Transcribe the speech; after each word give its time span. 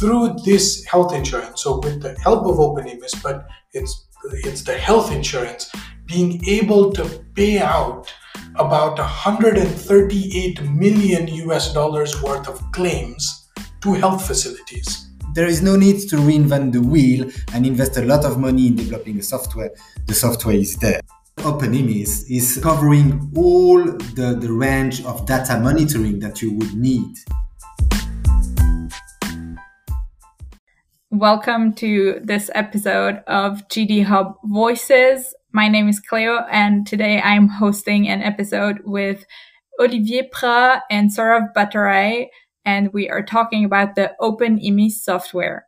through 0.00 0.34
this 0.46 0.82
health 0.86 1.12
insurance, 1.12 1.62
so 1.62 1.78
with 1.84 2.00
the 2.00 2.18
help 2.20 2.46
of 2.46 2.56
OpenIMIS, 2.56 3.22
but 3.22 3.46
it's 3.74 4.06
it's 4.48 4.62
the 4.62 4.76
health 4.76 5.12
insurance 5.12 5.70
being 6.06 6.42
able 6.46 6.90
to 6.92 7.04
pay 7.34 7.58
out 7.58 8.12
about 8.56 8.98
138 8.98 10.62
million 10.62 11.28
US 11.44 11.72
dollars 11.72 12.20
worth 12.22 12.48
of 12.48 12.60
claims 12.72 13.48
to 13.82 13.92
health 13.92 14.26
facilities. 14.26 15.10
There 15.34 15.46
is 15.46 15.62
no 15.62 15.76
need 15.76 16.08
to 16.08 16.16
reinvent 16.16 16.72
the 16.72 16.82
wheel 16.82 17.30
and 17.52 17.64
invest 17.64 17.96
a 17.96 18.02
lot 18.02 18.24
of 18.24 18.38
money 18.38 18.66
in 18.68 18.76
developing 18.76 19.18
a 19.18 19.22
software. 19.22 19.70
The 20.06 20.14
software 20.14 20.56
is 20.56 20.76
there. 20.76 21.00
OpenIMIS 21.38 22.24
is 22.28 22.58
covering 22.62 23.30
all 23.36 23.82
the, 23.84 24.36
the 24.38 24.52
range 24.52 25.04
of 25.04 25.26
data 25.26 25.58
monitoring 25.58 26.18
that 26.20 26.42
you 26.42 26.52
would 26.54 26.74
need. 26.74 27.14
Welcome 31.20 31.74
to 31.74 32.18
this 32.24 32.50
episode 32.54 33.22
of 33.26 33.68
GD 33.68 34.04
Hub 34.04 34.36
Voices. 34.44 35.34
My 35.52 35.68
name 35.68 35.86
is 35.86 36.00
Cleo, 36.00 36.46
and 36.50 36.86
today 36.86 37.20
I 37.20 37.34
am 37.34 37.46
hosting 37.46 38.08
an 38.08 38.22
episode 38.22 38.78
with 38.86 39.26
Olivier 39.78 40.30
Prat 40.32 40.84
and 40.90 41.10
Saurav 41.10 41.48
Bhattarai, 41.54 42.28
and 42.64 42.90
we 42.94 43.10
are 43.10 43.22
talking 43.22 43.66
about 43.66 43.96
the 43.96 44.12
OpenIMIS 44.18 44.92
software. 44.92 45.66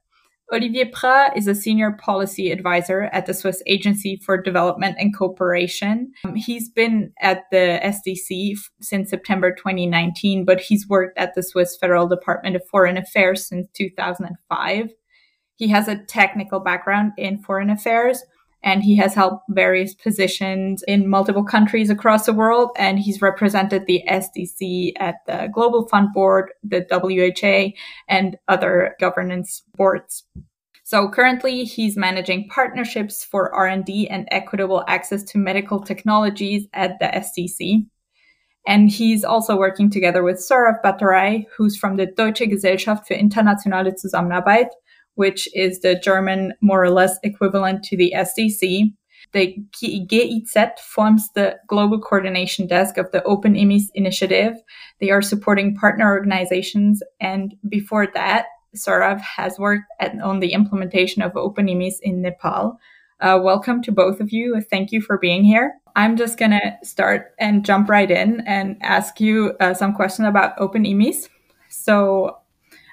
Olivier 0.51 0.87
Prat 0.87 1.37
is 1.37 1.47
a 1.47 1.55
senior 1.55 1.93
policy 1.93 2.51
advisor 2.51 3.11
at 3.13 3.27
the 3.27 3.35
Swiss 3.35 3.63
Agency 3.67 4.23
for 4.25 4.41
Development 4.41 4.97
and 4.99 5.15
Cooperation. 5.15 6.13
Um, 6.25 6.35
he's 6.35 6.71
been 6.71 7.13
at 7.21 7.43
the 7.51 7.79
SDC 7.85 8.53
f- 8.53 8.71
since 8.81 9.11
September 9.11 9.55
2019, 9.55 10.47
but 10.47 10.63
he's 10.63 10.89
worked 10.89 11.19
at 11.19 11.35
the 11.35 11.43
Swiss 11.43 11.77
Federal 11.77 12.09
Department 12.09 12.57
of 12.57 12.67
Foreign 12.71 12.97
Affairs 12.97 13.47
since 13.47 13.69
2005. 13.75 14.89
He 15.57 15.69
has 15.69 15.89
a 15.89 15.99
technical 15.99 16.61
background 16.61 17.13
in 17.17 17.39
foreign 17.39 17.71
affairs 17.71 18.23
and 18.65 18.83
he 18.83 18.97
has 18.97 19.15
held 19.15 19.41
various 19.51 19.95
positions 19.95 20.85
in 20.87 21.09
multiple 21.09 21.45
countries 21.45 21.91
across 21.91 22.27
the 22.27 22.33
world. 22.33 22.71
And 22.77 22.99
he's 22.99 23.21
represented 23.21 23.87
the 23.87 24.03
SDC 24.09 24.93
at 25.01 25.17
the 25.27 25.49
Global 25.53 25.89
Fund 25.89 26.09
Board, 26.15 26.53
the 26.63 26.87
WHA, 26.91 27.77
and 28.09 28.37
other 28.49 28.95
governance 29.01 29.63
boards. 29.77 30.25
So 30.85 31.09
currently 31.09 31.65
he's 31.65 31.97
managing 31.97 32.49
partnerships 32.49 33.25
for 33.25 33.53
R&D 33.55 34.09
and 34.09 34.29
equitable 34.31 34.85
access 34.89 35.23
to 35.25 35.39
medical 35.39 35.81
technologies 35.81 36.67
at 36.73 36.99
the 36.99 37.07
SDC. 37.07 37.87
And 38.67 38.91
he's 38.91 39.25
also 39.25 39.57
working 39.57 39.91
together 39.91 40.23
with 40.23 40.37
Saurav 40.37 40.83
Bhattarai, 40.85 41.47
who's 41.57 41.77
from 41.77 41.97
the 41.97 42.07
Deutsche 42.07 42.49
Gesellschaft 42.49 43.09
für 43.09 43.19
internationale 43.19 43.93
Zusammenarbeit, 43.97 44.69
which 45.15 45.49
is 45.55 45.81
the 45.81 45.95
German 45.95 46.55
more 46.61 46.83
or 46.83 46.91
less 46.91 47.19
equivalent 47.23 47.85
to 47.85 47.97
the 47.97 48.13
SDC. 48.17 48.93
The 49.33 49.57
GIZ 49.81 50.57
forms 50.81 51.31
the 51.35 51.57
global 51.67 52.01
coordination 52.01 52.67
desk 52.67 52.99
of 52.99 53.11
the 53.13 53.21
OpenIMIS 53.21 53.85
initiative. 53.95 54.55
They 55.01 55.11
are 55.11 55.23
supporting 55.23 55.75
partner 55.75 56.11
organizations. 56.11 57.03
And 57.21 57.55
before 57.69 58.09
that, 58.15 58.47
Saurav 58.77 59.21
has 59.21 59.59
worked 59.59 59.85
at, 60.01 60.19
on 60.21 60.41
the 60.41 60.53
implementation 60.53 61.23
of 61.23 61.33
OpenIMIS 61.33 61.95
in 62.03 62.23
Nepal. 62.23 62.79
Uh, 63.21 63.39
welcome 63.43 63.83
to 63.83 63.93
both 63.93 64.21
of 64.21 64.33
you. 64.33 64.61
Thank 64.61 64.93
you 64.93 65.01
for 65.01 65.17
being 65.17 65.45
here. 65.45 65.75
I'm 65.95 66.17
just 66.17 66.39
going 66.39 66.51
to 66.53 66.77
start 66.83 67.35
and 67.39 67.65
jump 67.65 67.89
right 67.89 68.11
in 68.11 68.43
and 68.47 68.77
ask 68.83 69.21
you 69.21 69.55
uh, 69.61 69.75
some 69.75 69.95
questions 69.95 70.29
about 70.29 70.57
OpenIMIS. 70.57 71.29
So 71.69 72.39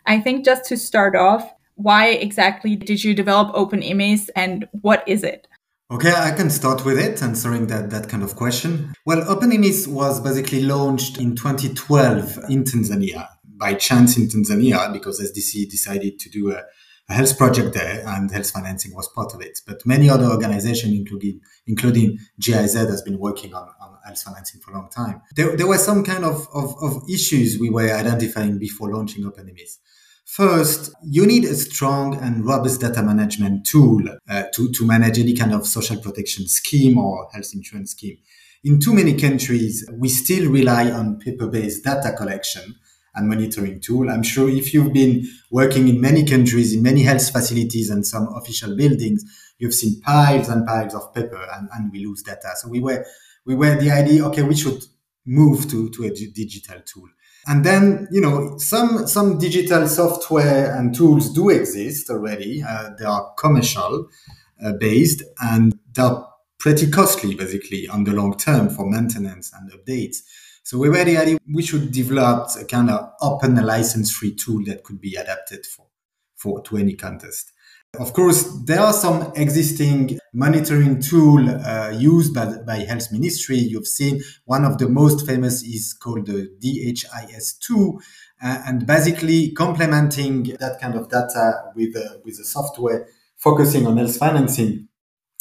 I 0.06 0.20
think 0.20 0.46
just 0.46 0.66
to 0.66 0.78
start 0.78 1.16
off, 1.16 1.52
why 1.80 2.08
exactly 2.10 2.76
did 2.76 3.04
you 3.04 3.14
develop 3.14 3.56
OpenIMIS 3.56 4.30
and 4.36 4.68
what 4.82 5.02
is 5.08 5.24
it? 5.24 5.48
Okay, 5.90 6.12
I 6.12 6.32
can 6.32 6.50
start 6.50 6.86
with 6.86 7.00
it, 7.00 7.24
answering 7.24 7.68
that, 7.68 7.90
that 7.90 8.10
kind 8.10 8.22
of 8.22 8.36
question. 8.36 8.94
Well, 9.06 9.22
OpenIMIS 9.24 9.88
was 9.88 10.20
basically 10.20 10.62
launched 10.62 11.18
in 11.20 11.36
2012 11.36 12.38
in 12.50 12.64
Tanzania, 12.66 13.30
by 13.44 13.74
chance 13.76 14.18
in 14.18 14.28
Tanzania, 14.28 14.92
because 14.92 15.20
SDC 15.22 15.70
decided 15.70 16.20
to 16.20 16.30
do 16.30 16.52
a, 16.52 16.62
a 17.10 17.14
health 17.14 17.38
project 17.38 17.74
there 17.74 18.04
and 18.06 18.30
health 18.30 18.52
financing 18.52 18.94
was 18.94 19.08
part 19.08 19.34
of 19.34 19.42
it. 19.42 19.62
But 19.66 19.84
many 19.86 20.10
other 20.10 20.26
organizations, 20.26 20.94
including, 20.94 21.40
including 21.66 22.20
GIZ, 22.40 22.74
has 22.76 23.02
been 23.02 23.18
working 23.18 23.54
on, 23.56 23.70
health 24.06 24.22
financing 24.22 24.60
for 24.62 24.72
a 24.72 24.76
long 24.76 24.90
time. 24.90 25.22
There, 25.36 25.56
there 25.56 25.68
were 25.68 25.78
some 25.78 26.04
kind 26.04 26.26
of, 26.26 26.48
of, 26.54 26.76
of 26.82 27.04
issues 27.10 27.58
we 27.60 27.70
were 27.70 27.92
identifying 27.92 28.58
before 28.58 28.94
launching 28.94 29.24
OpenIMIS. 29.24 29.78
First, 30.30 30.94
you 31.02 31.26
need 31.26 31.44
a 31.46 31.56
strong 31.56 32.14
and 32.14 32.46
robust 32.46 32.82
data 32.82 33.02
management 33.02 33.66
tool 33.66 34.00
uh, 34.30 34.44
to, 34.54 34.72
to 34.74 34.86
manage 34.86 35.18
any 35.18 35.34
kind 35.34 35.56
of 35.56 35.66
social 35.66 35.98
protection 35.98 36.48
scheme 36.48 37.00
or 37.00 37.28
health 37.34 37.50
insurance 37.56 37.92
scheme. 37.92 38.20
In 38.64 38.80
too 38.80 38.94
many 38.94 39.18
countries, 39.18 39.90
we 39.92 40.08
still 40.08 40.52
rely 40.52 40.92
on 40.92 41.18
paper-based 41.18 41.84
data 41.84 42.14
collection 42.16 42.76
and 43.16 43.28
monitoring 43.28 43.82
tool. 43.82 44.08
I'm 44.08 44.22
sure 44.22 44.48
if 44.48 44.72
you've 44.72 44.94
been 44.94 45.28
working 45.50 45.88
in 45.88 46.00
many 46.00 46.24
countries, 46.24 46.76
in 46.76 46.84
many 46.84 47.02
health 47.02 47.32
facilities 47.32 47.90
and 47.90 48.06
some 48.06 48.28
official 48.36 48.78
buildings, 48.78 49.26
you've 49.58 49.74
seen 49.74 50.00
piles 50.02 50.48
and 50.48 50.64
piles 50.68 50.94
of 50.94 51.12
paper 51.12 51.44
and, 51.56 51.70
and 51.74 51.92
we 51.92 52.06
lose 52.06 52.22
data. 52.22 52.52
So 52.56 52.70
we 52.70 52.82
were, 52.82 53.04
we 53.48 53.56
were 53.56 53.76
the 53.78 53.90
idea, 53.90 54.28
okay, 54.28 54.44
we 54.44 54.56
should 54.56 54.84
move 55.26 55.68
to, 55.72 55.90
to 55.90 56.04
a 56.04 56.12
digital 56.12 56.82
tool. 56.86 57.10
And 57.50 57.66
then, 57.66 58.08
you 58.12 58.22
know, 58.22 58.60
some 58.60 59.08
some 59.08 59.40
digital 59.40 59.88
software 59.88 60.76
and 60.76 60.94
tools 60.94 61.34
do 61.34 61.50
exist 61.50 62.12
already. 62.12 62.62
Uh, 62.62 62.92
they 62.98 63.06
are 63.06 63.34
commercial 63.40 64.08
uh, 64.64 64.74
based 64.74 65.24
and 65.42 65.80
they're 65.94 66.24
pretty 66.60 66.92
costly, 66.92 67.34
basically, 67.34 67.88
on 67.88 68.04
the 68.04 68.12
long 68.12 68.38
term 68.38 68.70
for 68.70 68.88
maintenance 68.88 69.52
and 69.52 69.72
updates. 69.72 70.18
So 70.62 70.78
we 70.78 70.90
were 70.90 71.04
the 71.04 71.18
idea 71.18 71.40
we 71.52 71.64
should 71.64 71.92
develop 71.92 72.50
a 72.62 72.66
kind 72.66 72.92
of 72.92 73.10
open 73.20 73.56
license 73.56 74.12
free 74.12 74.36
tool 74.36 74.64
that 74.66 74.84
could 74.84 75.02
be 75.02 75.16
adapted 75.16 75.66
for, 75.66 75.88
for 76.36 76.62
to 76.66 76.78
any 76.78 76.94
contest. 76.94 77.52
Of 77.98 78.14
course, 78.14 78.44
there 78.66 78.80
are 78.80 78.94
some 78.94 79.32
existing 79.36 80.20
monitoring 80.32 81.02
tool 81.02 81.50
uh, 81.50 81.90
used 81.90 82.36
by, 82.36 82.46
by 82.66 82.78
health 82.78 83.12
ministry. 83.12 83.58
You've 83.58 83.88
seen 83.88 84.22
one 84.46 84.64
of 84.64 84.78
the 84.78 84.88
most 84.88 85.26
famous 85.26 85.64
is 85.64 85.94
called 85.94 86.28
the 86.28 86.50
DHIS2, 86.64 88.00
uh, 88.42 88.62
and 88.68 88.86
basically 88.86 89.52
complementing 89.52 90.44
that 90.60 90.80
kind 90.80 90.96
of 90.96 91.10
data 91.10 91.72
with 91.76 91.96
uh, 91.96 92.20
with 92.24 92.40
a 92.40 92.46
software 92.46 93.08
focusing 93.38 93.88
on 93.88 93.98
health 93.98 94.18
financing, 94.18 94.88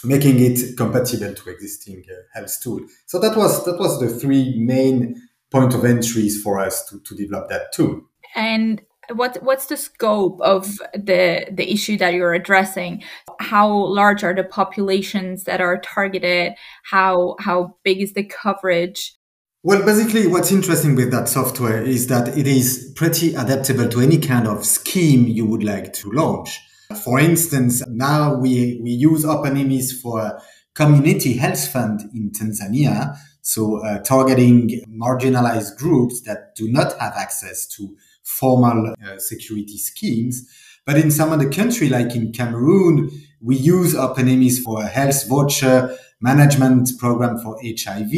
making 0.03 0.41
it 0.41 0.77
compatible 0.77 1.35
to 1.35 1.51
existing 1.51 2.03
uh, 2.11 2.15
health 2.33 2.57
tool. 2.63 2.81
So 3.07 3.19
that 3.19 3.37
was 3.37 3.65
that 3.67 3.79
was 3.79 4.01
the 4.01 4.09
three 4.09 4.59
main 4.59 5.21
point 5.51 5.75
of 5.75 5.85
entries 5.85 6.43
for 6.43 6.59
us 6.59 6.89
to, 6.89 7.01
to 7.01 7.15
develop 7.15 7.51
that 7.51 7.73
tool. 7.73 8.03
And 8.35 8.83
what 9.15 9.43
what's 9.43 9.67
the 9.67 9.77
scope 9.77 10.41
of 10.41 10.79
the 10.95 11.47
the 11.51 11.73
issue 11.73 11.97
that 11.99 12.15
you're 12.15 12.35
addressing? 12.35 13.03
How 13.41 13.69
large 13.73 14.25
are 14.25 14.35
the 14.35 14.45
populations 14.45 15.45
that 15.45 15.61
are 15.61 15.79
targeted? 15.79 16.55
How 16.85 17.37
how 17.41 17.77
big 17.85 18.01
is 18.01 18.13
the 18.13 18.25
coverage? 18.25 19.15
Well 19.63 19.85
basically 19.85 20.27
what's 20.27 20.53
interesting 20.53 20.95
with 20.95 21.11
that 21.11 21.29
software 21.29 21.83
is 21.83 22.07
that 22.09 22.37
it 22.37 22.47
is 22.47 22.93
pretty 22.97 23.35
adaptable 23.35 23.89
to 23.89 24.01
any 24.01 24.19
kind 24.19 24.47
of 24.47 24.65
scheme 24.65 25.27
you 25.27 25.47
would 25.47 25.65
like 25.65 25.93
to 25.95 26.11
launch. 26.11 26.61
For 27.05 27.19
instance 27.19 27.83
now 27.89 28.35
we 28.35 28.81
we 28.83 28.91
use 28.91 29.25
OpenIMIS 29.25 30.01
for 30.01 30.41
community 30.75 31.35
health 31.35 31.69
fund 31.69 32.03
in 32.15 32.31
tanzania. 32.31 33.17
So 33.43 33.83
uh, 33.83 34.01
targeting 34.01 34.83
marginalized 34.89 35.77
groups 35.79 36.21
that 36.23 36.55
do 36.55 36.71
not 36.71 36.99
have 37.01 37.15
access 37.17 37.67
to 37.77 37.97
formal 38.29 38.95
uh, 39.05 39.19
security 39.19 39.79
schemes. 39.79 40.47
But 40.85 40.97
in 40.99 41.11
some 41.11 41.33
other 41.33 41.51
country, 41.51 41.89
like 41.89 42.15
in 42.15 42.33
Cameroon, 42.33 43.11
we 43.41 43.57
use 43.57 43.95
OpenIMIS 43.95 44.63
for 44.63 44.83
a 44.83 44.87
health 44.87 45.29
voucher 45.29 45.97
management 46.21 46.91
program 46.99 47.39
for 47.39 47.59
HIV, 47.63 48.13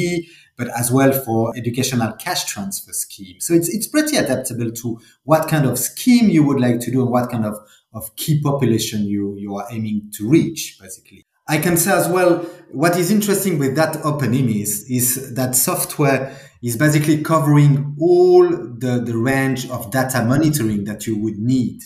but 0.56 0.68
as 0.78 0.90
well 0.90 1.12
for 1.12 1.56
educational 1.56 2.12
cash 2.14 2.44
transfer 2.44 2.92
scheme. 2.92 3.40
So 3.40 3.54
it's, 3.54 3.68
it's 3.68 3.86
pretty 3.86 4.16
adaptable 4.16 4.70
to 4.72 5.00
what 5.24 5.48
kind 5.48 5.66
of 5.66 5.78
scheme 5.78 6.28
you 6.28 6.44
would 6.44 6.60
like 6.60 6.80
to 6.80 6.90
do 6.90 7.02
and 7.02 7.10
what 7.10 7.30
kind 7.30 7.44
of, 7.44 7.56
of 7.92 8.14
key 8.16 8.40
population 8.42 9.04
you, 9.04 9.36
you 9.36 9.56
are 9.56 9.66
aiming 9.70 10.10
to 10.16 10.28
reach, 10.28 10.78
basically. 10.80 11.26
I 11.48 11.58
can 11.58 11.76
say 11.76 11.92
as 11.92 12.08
well, 12.08 12.38
what 12.70 12.96
is 12.96 13.10
interesting 13.10 13.58
with 13.58 13.74
that 13.76 13.94
OpenIMIS 14.04 14.88
is 14.88 15.34
that 15.34 15.56
software 15.56 16.36
is 16.62 16.76
basically 16.76 17.22
covering 17.22 17.96
all 18.00 18.48
the, 18.48 19.02
the 19.04 19.16
range 19.16 19.68
of 19.70 19.90
data 19.90 20.24
monitoring 20.24 20.84
that 20.84 21.06
you 21.06 21.18
would 21.18 21.38
need. 21.38 21.80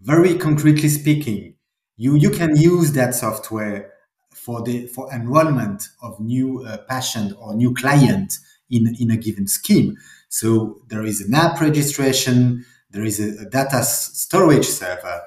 Very 0.00 0.36
concretely 0.36 0.88
speaking, 0.88 1.54
you, 1.96 2.16
you 2.16 2.30
can 2.30 2.56
use 2.56 2.92
that 2.92 3.14
software 3.14 3.92
for 4.34 4.62
the 4.62 4.86
for 4.86 5.12
enrollment 5.12 5.88
of 6.02 6.18
new 6.18 6.64
uh, 6.64 6.78
patient 6.88 7.32
or 7.38 7.54
new 7.54 7.72
client 7.74 8.38
in, 8.70 8.94
in 8.98 9.10
a 9.10 9.16
given 9.16 9.46
scheme. 9.46 9.96
So 10.28 10.80
there 10.88 11.04
is 11.04 11.20
an 11.20 11.34
app 11.34 11.60
registration, 11.60 12.64
there 12.90 13.04
is 13.04 13.20
a, 13.20 13.42
a 13.42 13.48
data 13.48 13.82
storage 13.84 14.66
server 14.66 15.22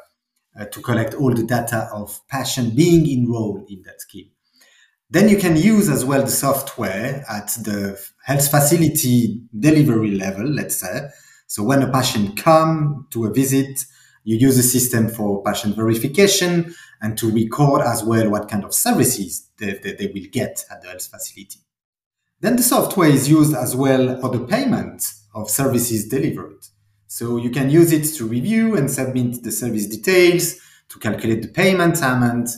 uh, 0.59 0.65
to 0.65 0.81
collect 0.81 1.13
all 1.13 1.33
the 1.33 1.43
data 1.43 1.89
of 1.93 2.19
patient 2.27 2.75
being 2.75 3.09
enrolled 3.09 3.69
in 3.69 3.83
that 3.83 4.01
scheme. 4.01 4.31
Then 5.09 5.29
you 5.29 5.37
can 5.37 5.55
use 5.55 5.89
as 5.89 6.03
well 6.03 6.21
the 6.23 6.31
software 6.31 7.23
at 7.29 7.47
the 7.61 7.99
health 8.23 8.49
facility 8.49 9.41
delivery 9.57 10.11
level, 10.11 10.45
let's 10.47 10.77
say. 10.77 11.09
So 11.47 11.63
when 11.63 11.83
a 11.83 11.91
patient 11.91 12.37
come 12.37 13.07
to 13.11 13.25
a 13.25 13.33
visit, 13.33 13.85
you 14.23 14.37
use 14.37 14.57
the 14.57 14.63
system 14.63 15.07
for 15.07 15.43
patient 15.43 15.75
verification 15.75 16.73
and 17.01 17.17
to 17.19 17.31
record 17.31 17.81
as 17.81 18.03
well 18.03 18.29
what 18.31 18.49
kind 18.49 18.63
of 18.63 18.73
services 18.73 19.47
they, 19.57 19.77
they, 19.83 19.93
they 19.93 20.07
will 20.07 20.27
get 20.31 20.65
at 20.71 20.81
the 20.81 20.87
health 20.87 21.05
facility. 21.05 21.59
Then 22.39 22.55
the 22.55 22.63
software 22.63 23.09
is 23.09 23.29
used 23.29 23.55
as 23.55 23.75
well 23.75 24.19
for 24.19 24.29
the 24.29 24.45
payment 24.45 25.03
of 25.35 25.49
services 25.49 26.07
delivered. 26.07 26.65
So 27.07 27.37
you 27.37 27.51
can 27.51 27.69
use 27.69 27.91
it 27.91 28.05
to 28.17 28.25
review 28.25 28.75
and 28.75 28.89
submit 28.89 29.43
the 29.43 29.51
service 29.51 29.85
details, 29.85 30.59
to 30.89 30.99
calculate 30.99 31.43
the 31.43 31.47
payment 31.47 31.97
amount, 31.99 32.49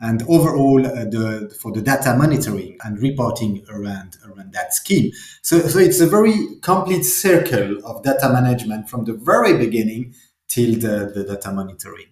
and 0.00 0.22
overall 0.28 0.84
uh, 0.86 1.04
the, 1.04 1.54
for 1.60 1.72
the 1.72 1.82
data 1.82 2.16
monitoring 2.16 2.78
and 2.84 3.00
reporting 3.00 3.64
around, 3.68 4.16
around 4.24 4.52
that 4.52 4.74
scheme. 4.74 5.12
So, 5.42 5.60
so 5.60 5.78
it's 5.78 6.00
a 6.00 6.06
very 6.06 6.56
complete 6.62 7.02
circle 7.02 7.84
of 7.84 8.02
data 8.02 8.30
management 8.32 8.88
from 8.88 9.04
the 9.04 9.12
very 9.12 9.56
beginning 9.58 10.14
till 10.48 10.74
the, 10.74 11.12
the 11.14 11.24
data 11.24 11.52
monitoring. 11.52 12.06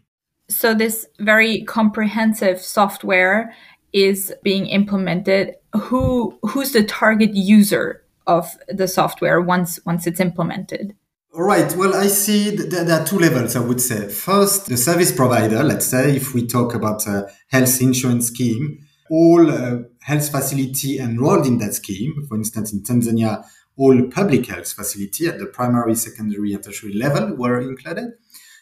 So 0.49 0.75
this 0.75 1.06
very 1.19 1.62
comprehensive 1.64 2.61
software 2.61 3.55
is 3.93 4.34
being 4.43 4.67
implemented. 4.67 5.55
Who 5.75 6.38
who's 6.43 6.73
the 6.73 6.84
target 6.84 7.34
user 7.34 8.02
of 8.26 8.56
the 8.69 8.88
software 8.88 9.41
once 9.41 9.79
once 9.84 10.06
it's 10.06 10.20
implemented? 10.20 10.94
All 11.35 11.43
right. 11.43 11.71
Well, 11.77 11.95
I 11.95 12.07
see 12.07 12.51
there 12.51 12.91
are 12.91 13.05
two 13.05 13.19
levels, 13.19 13.55
I 13.55 13.61
would 13.61 13.83
say. 13.83 14.09
First, 14.09 14.67
the 14.67 14.79
service 14.79 15.13
provider, 15.13 15.63
let's 15.63 15.87
say, 15.87 16.17
if 16.17 16.33
we 16.33 16.47
talk 16.47 16.75
about 16.75 17.07
a 17.07 17.31
health 17.49 17.83
insurance 17.83 18.29
scheme, 18.29 18.79
all 19.11 19.51
uh, 19.51 19.81
health 20.01 20.31
facility 20.31 20.99
enrolled 20.99 21.47
in 21.47 21.59
that 21.59 21.75
scheme, 21.75 22.25
for 22.27 22.37
instance, 22.37 22.73
in 22.73 22.83
Tanzania, 22.83 23.45
all 23.77 24.09
public 24.11 24.47
health 24.47 24.73
facility 24.73 25.27
at 25.27 25.39
the 25.39 25.47
primary, 25.47 25.95
secondary, 25.97 26.55
and 26.55 26.65
tertiary 26.65 26.95
level 26.95 27.37
were 27.37 27.61
included. 27.61 28.11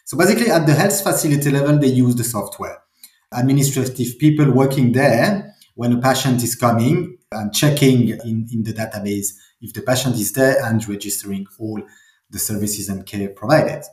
So 0.03 0.17
basically, 0.17 0.51
at 0.51 0.67
the 0.67 0.73
health 0.73 1.01
facility 1.01 1.49
level, 1.49 1.79
they 1.79 1.87
use 1.87 2.15
the 2.15 2.25
software. 2.25 2.79
Administrative 3.31 4.19
people 4.19 4.51
working 4.51 4.91
there, 4.91 5.55
when 5.75 5.93
a 5.93 6.01
patient 6.01 6.43
is 6.43 6.55
coming 6.55 7.17
and 7.31 7.53
checking 7.53 8.09
in, 8.09 8.47
in 8.51 8.63
the 8.63 8.73
database 8.73 9.27
if 9.61 9.73
the 9.73 9.81
patient 9.81 10.15
is 10.15 10.33
there 10.33 10.63
and 10.65 10.87
registering 10.87 11.45
all 11.59 11.81
the 12.29 12.39
services 12.39 12.89
and 12.89 13.05
care 13.05 13.29
provided. 13.29 13.83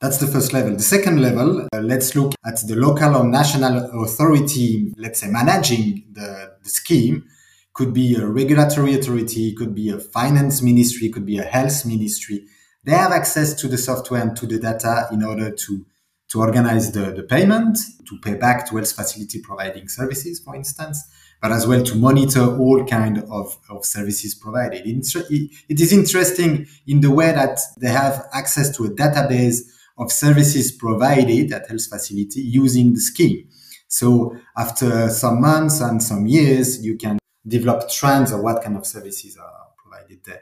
That's 0.00 0.18
the 0.18 0.26
first 0.26 0.52
level. 0.52 0.76
The 0.76 0.82
second 0.82 1.22
level, 1.22 1.66
uh, 1.72 1.80
let's 1.80 2.14
look 2.14 2.34
at 2.44 2.58
the 2.66 2.76
local 2.76 3.16
or 3.16 3.24
national 3.24 4.04
authority, 4.04 4.92
let's 4.98 5.20
say 5.20 5.28
managing 5.28 6.04
the, 6.12 6.52
the 6.62 6.68
scheme. 6.68 7.24
Could 7.72 7.92
be 7.92 8.14
a 8.14 8.26
regulatory 8.26 8.94
authority, 8.94 9.54
could 9.54 9.74
be 9.74 9.90
a 9.90 9.98
finance 9.98 10.62
ministry, 10.62 11.08
could 11.08 11.26
be 11.26 11.38
a 11.38 11.44
health 11.44 11.84
ministry. 11.86 12.46
They 12.84 12.92
have 12.92 13.12
access 13.12 13.54
to 13.54 13.68
the 13.68 13.78
software 13.78 14.22
and 14.22 14.36
to 14.36 14.46
the 14.46 14.58
data 14.58 15.08
in 15.12 15.22
order 15.22 15.50
to, 15.50 15.86
to 16.28 16.40
organize 16.40 16.92
the, 16.92 17.12
the 17.12 17.22
payment, 17.22 17.78
to 18.08 18.18
pay 18.20 18.34
back 18.34 18.66
to 18.68 18.76
health 18.76 18.92
facility 18.92 19.40
providing 19.40 19.88
services, 19.88 20.40
for 20.40 20.54
instance, 20.54 21.02
but 21.46 21.54
as 21.54 21.64
well 21.64 21.80
to 21.80 21.94
monitor 21.94 22.44
all 22.58 22.84
kind 22.86 23.18
of, 23.30 23.56
of 23.70 23.86
services 23.86 24.34
provided. 24.34 24.82
It 24.84 25.80
is 25.80 25.92
interesting 25.92 26.66
in 26.88 27.02
the 27.02 27.12
way 27.12 27.30
that 27.30 27.60
they 27.78 27.90
have 27.90 28.26
access 28.32 28.76
to 28.76 28.86
a 28.86 28.88
database 28.88 29.58
of 29.96 30.10
services 30.10 30.72
provided 30.72 31.52
at 31.52 31.68
health 31.68 31.86
facility 31.86 32.40
using 32.40 32.94
the 32.94 33.00
scheme. 33.00 33.46
So 33.86 34.36
after 34.56 35.08
some 35.08 35.40
months 35.40 35.80
and 35.80 36.02
some 36.02 36.26
years, 36.26 36.84
you 36.84 36.96
can 36.96 37.16
develop 37.46 37.88
trends 37.90 38.32
of 38.32 38.40
what 38.40 38.64
kind 38.64 38.76
of 38.76 38.84
services 38.84 39.36
are 39.36 39.68
provided 39.80 40.24
there. 40.24 40.40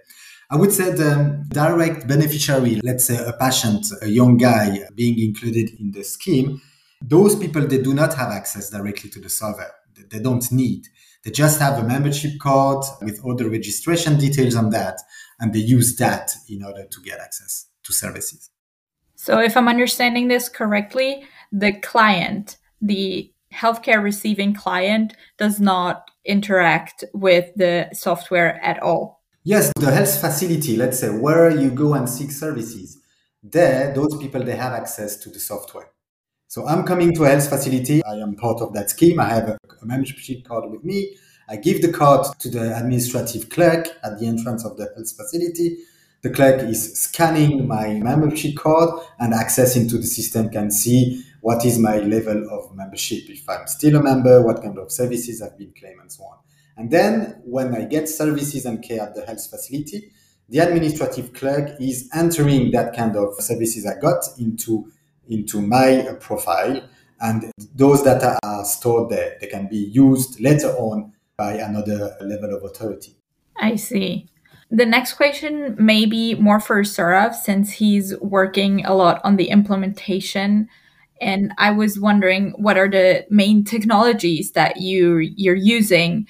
I 0.51 0.57
would 0.57 0.73
say 0.73 0.91
the 0.91 1.45
direct 1.49 2.09
beneficiary, 2.09 2.81
let's 2.83 3.05
say 3.05 3.23
a 3.23 3.35
patient, 3.35 3.85
a 4.01 4.09
young 4.09 4.39
guy 4.39 4.79
being 4.95 5.19
included 5.19 5.69
in 5.79 5.93
the 5.93 6.03
scheme, 6.03 6.63
those 7.03 7.37
people, 7.37 7.67
they 7.67 7.83
do 7.83 7.93
not 7.93 8.15
have 8.15 8.31
access 8.31 8.71
directly 8.71 9.11
to 9.11 9.21
the 9.21 9.29
server 9.29 9.71
they 10.11 10.21
don't 10.21 10.51
need. 10.53 10.89
They 11.25 11.31
just 11.31 11.59
have 11.61 11.79
a 11.79 11.87
membership 11.87 12.39
card 12.39 12.85
with 13.01 13.21
all 13.25 13.35
the 13.35 13.49
registration 13.49 14.19
details 14.19 14.55
on 14.55 14.71
that, 14.71 15.01
and 15.41 15.53
they 15.53 15.61
use 15.61 15.97
that 15.97 16.33
in 16.49 16.63
order 16.63 16.85
to 16.85 17.01
get 17.01 17.19
access 17.19 17.67
to 17.85 17.93
services. 17.93 18.51
So, 19.17 19.39
if 19.39 19.57
I'm 19.57 19.69
understanding 19.69 20.29
this 20.29 20.49
correctly, 20.49 21.25
the 21.51 21.73
client, 21.73 22.59
the 22.83 23.33
healthcare 23.53 24.03
receiving 24.03 24.55
client, 24.55 25.15
does 25.39 25.61
not 25.61 26.11
interact 26.25 27.05
with 27.15 27.51
the 27.57 27.89
software 27.93 28.63
at 28.63 28.83
all. 28.83 29.23
Yes, 29.45 29.73
the 29.79 29.91
health 29.91 30.21
facility, 30.21 30.77
let's 30.77 30.99
say 30.99 31.11
where 31.11 31.51
you 31.51 31.71
go 31.71 31.95
and 31.95 32.09
seek 32.09 32.31
services, 32.31 32.99
there, 33.43 33.93
those 33.95 34.17
people, 34.17 34.43
they 34.43 34.57
have 34.57 34.73
access 34.73 35.17
to 35.19 35.29
the 35.29 35.39
software. 35.39 35.91
So 36.55 36.69
I'm 36.69 36.85
coming 36.85 37.13
to 37.17 37.25
a 37.25 37.31
health 37.31 37.49
facility. 37.49 38.01
I 38.05 38.15
am 38.19 38.37
part 38.37 38.61
of 38.61 38.73
that 38.75 38.89
scheme. 38.91 39.19
I 39.19 39.25
have 39.25 39.49
a, 39.49 39.59
membership 39.83 40.45
card 40.45 40.71
with 40.71 40.85
me. 40.85 41.17
I 41.49 41.57
give 41.57 41.83
the 41.83 41.91
card 41.91 42.29
to 42.39 42.49
the 42.49 42.79
administrative 42.79 43.51
clerk 43.51 43.89
at 44.05 44.21
the 44.21 44.27
entrance 44.29 44.65
of 44.65 44.77
the 44.77 44.85
health 44.95 45.11
facility. 45.17 45.79
The 46.23 46.31
clerk 46.31 46.63
is 46.63 46.95
scanning 46.95 47.67
my 47.67 47.95
membership 47.95 48.55
card 48.55 49.05
and 49.19 49.35
accessing 49.35 49.91
to 49.91 49.99
the 49.99 50.07
system 50.07 50.49
can 50.49 50.71
see 50.71 51.25
what 51.41 51.65
is 51.65 51.77
my 51.77 51.99
level 51.99 52.49
of 52.49 52.73
membership. 52.77 53.29
If 53.29 53.49
I'm 53.49 53.67
still 53.67 53.97
a 53.97 54.03
member, 54.05 54.41
what 54.41 54.63
kind 54.63 54.79
of 54.79 54.93
services 54.93 55.43
I've 55.43 55.59
been 55.59 55.75
claimed 55.77 56.03
and 56.03 56.13
so 56.13 56.23
on. 56.23 56.39
And 56.77 56.89
then 56.89 57.43
when 57.45 57.75
I 57.75 57.85
get 57.85 58.09
services 58.09 58.65
and 58.65 58.81
care 58.81 59.03
at 59.03 59.17
the 59.17 59.27
health 59.27 59.51
facility, 59.51 60.13
the 60.49 60.61
administrative 60.61 61.33
clerk 61.33 61.71
is 61.81 62.09
entering 62.15 62.71
that 62.71 62.95
kind 62.95 63.17
of 63.17 63.35
services 63.41 63.85
I 63.87 63.99
got 63.99 64.25
into 64.39 64.93
into 65.29 65.61
my 65.61 66.17
profile. 66.21 66.83
And 67.21 67.51
those 67.75 68.03
data 68.03 68.39
are 68.45 68.65
stored 68.65 69.11
there. 69.11 69.37
They 69.41 69.47
can 69.47 69.69
be 69.69 69.77
used 69.77 70.41
later 70.41 70.69
on 70.77 71.13
by 71.37 71.55
another 71.55 72.17
level 72.21 72.55
of 72.55 72.65
authority. 72.65 73.17
I 73.57 73.77
see. 73.77 74.29
The 74.71 74.87
next 74.87 75.15
question 75.15 75.77
may 75.79 76.07
be 76.07 76.35
more 76.35 76.61
for 76.61 76.83
Saurav 76.83 77.35
since 77.35 77.73
he's 77.73 78.19
working 78.19 78.85
a 78.85 78.95
lot 78.95 79.21
on 79.25 79.37
the 79.37 79.49
implementation. 79.49 80.69
And 81.21 81.53
I 81.59 81.71
was 81.71 81.99
wondering 81.99 82.55
what 82.57 82.77
are 82.77 82.91
the 82.91 83.25
main 83.31 83.65
technologies 83.65 84.53
that 84.53 84.81
you 84.81 85.19
you're 85.19 85.55
using 85.55 86.27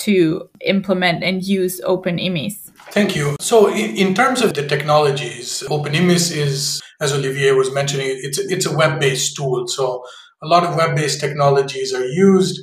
to 0.00 0.48
implement 0.66 1.22
and 1.22 1.42
use 1.42 1.80
OpenIMIS? 1.82 2.70
Thank 2.90 3.14
you. 3.14 3.36
So, 3.40 3.70
in, 3.72 4.14
terms 4.14 4.42
of 4.42 4.54
the 4.54 4.66
technologies, 4.66 5.62
OpenIMIS 5.68 6.36
is, 6.36 6.82
as 7.00 7.12
Olivier 7.12 7.52
was 7.52 7.72
mentioning, 7.72 8.08
it's 8.10 8.38
it's 8.38 8.66
a 8.66 8.76
web-based 8.76 9.36
tool. 9.36 9.68
So, 9.68 10.04
a 10.42 10.46
lot 10.46 10.64
of 10.64 10.76
web-based 10.76 11.20
technologies 11.20 11.94
are 11.94 12.04
used. 12.04 12.60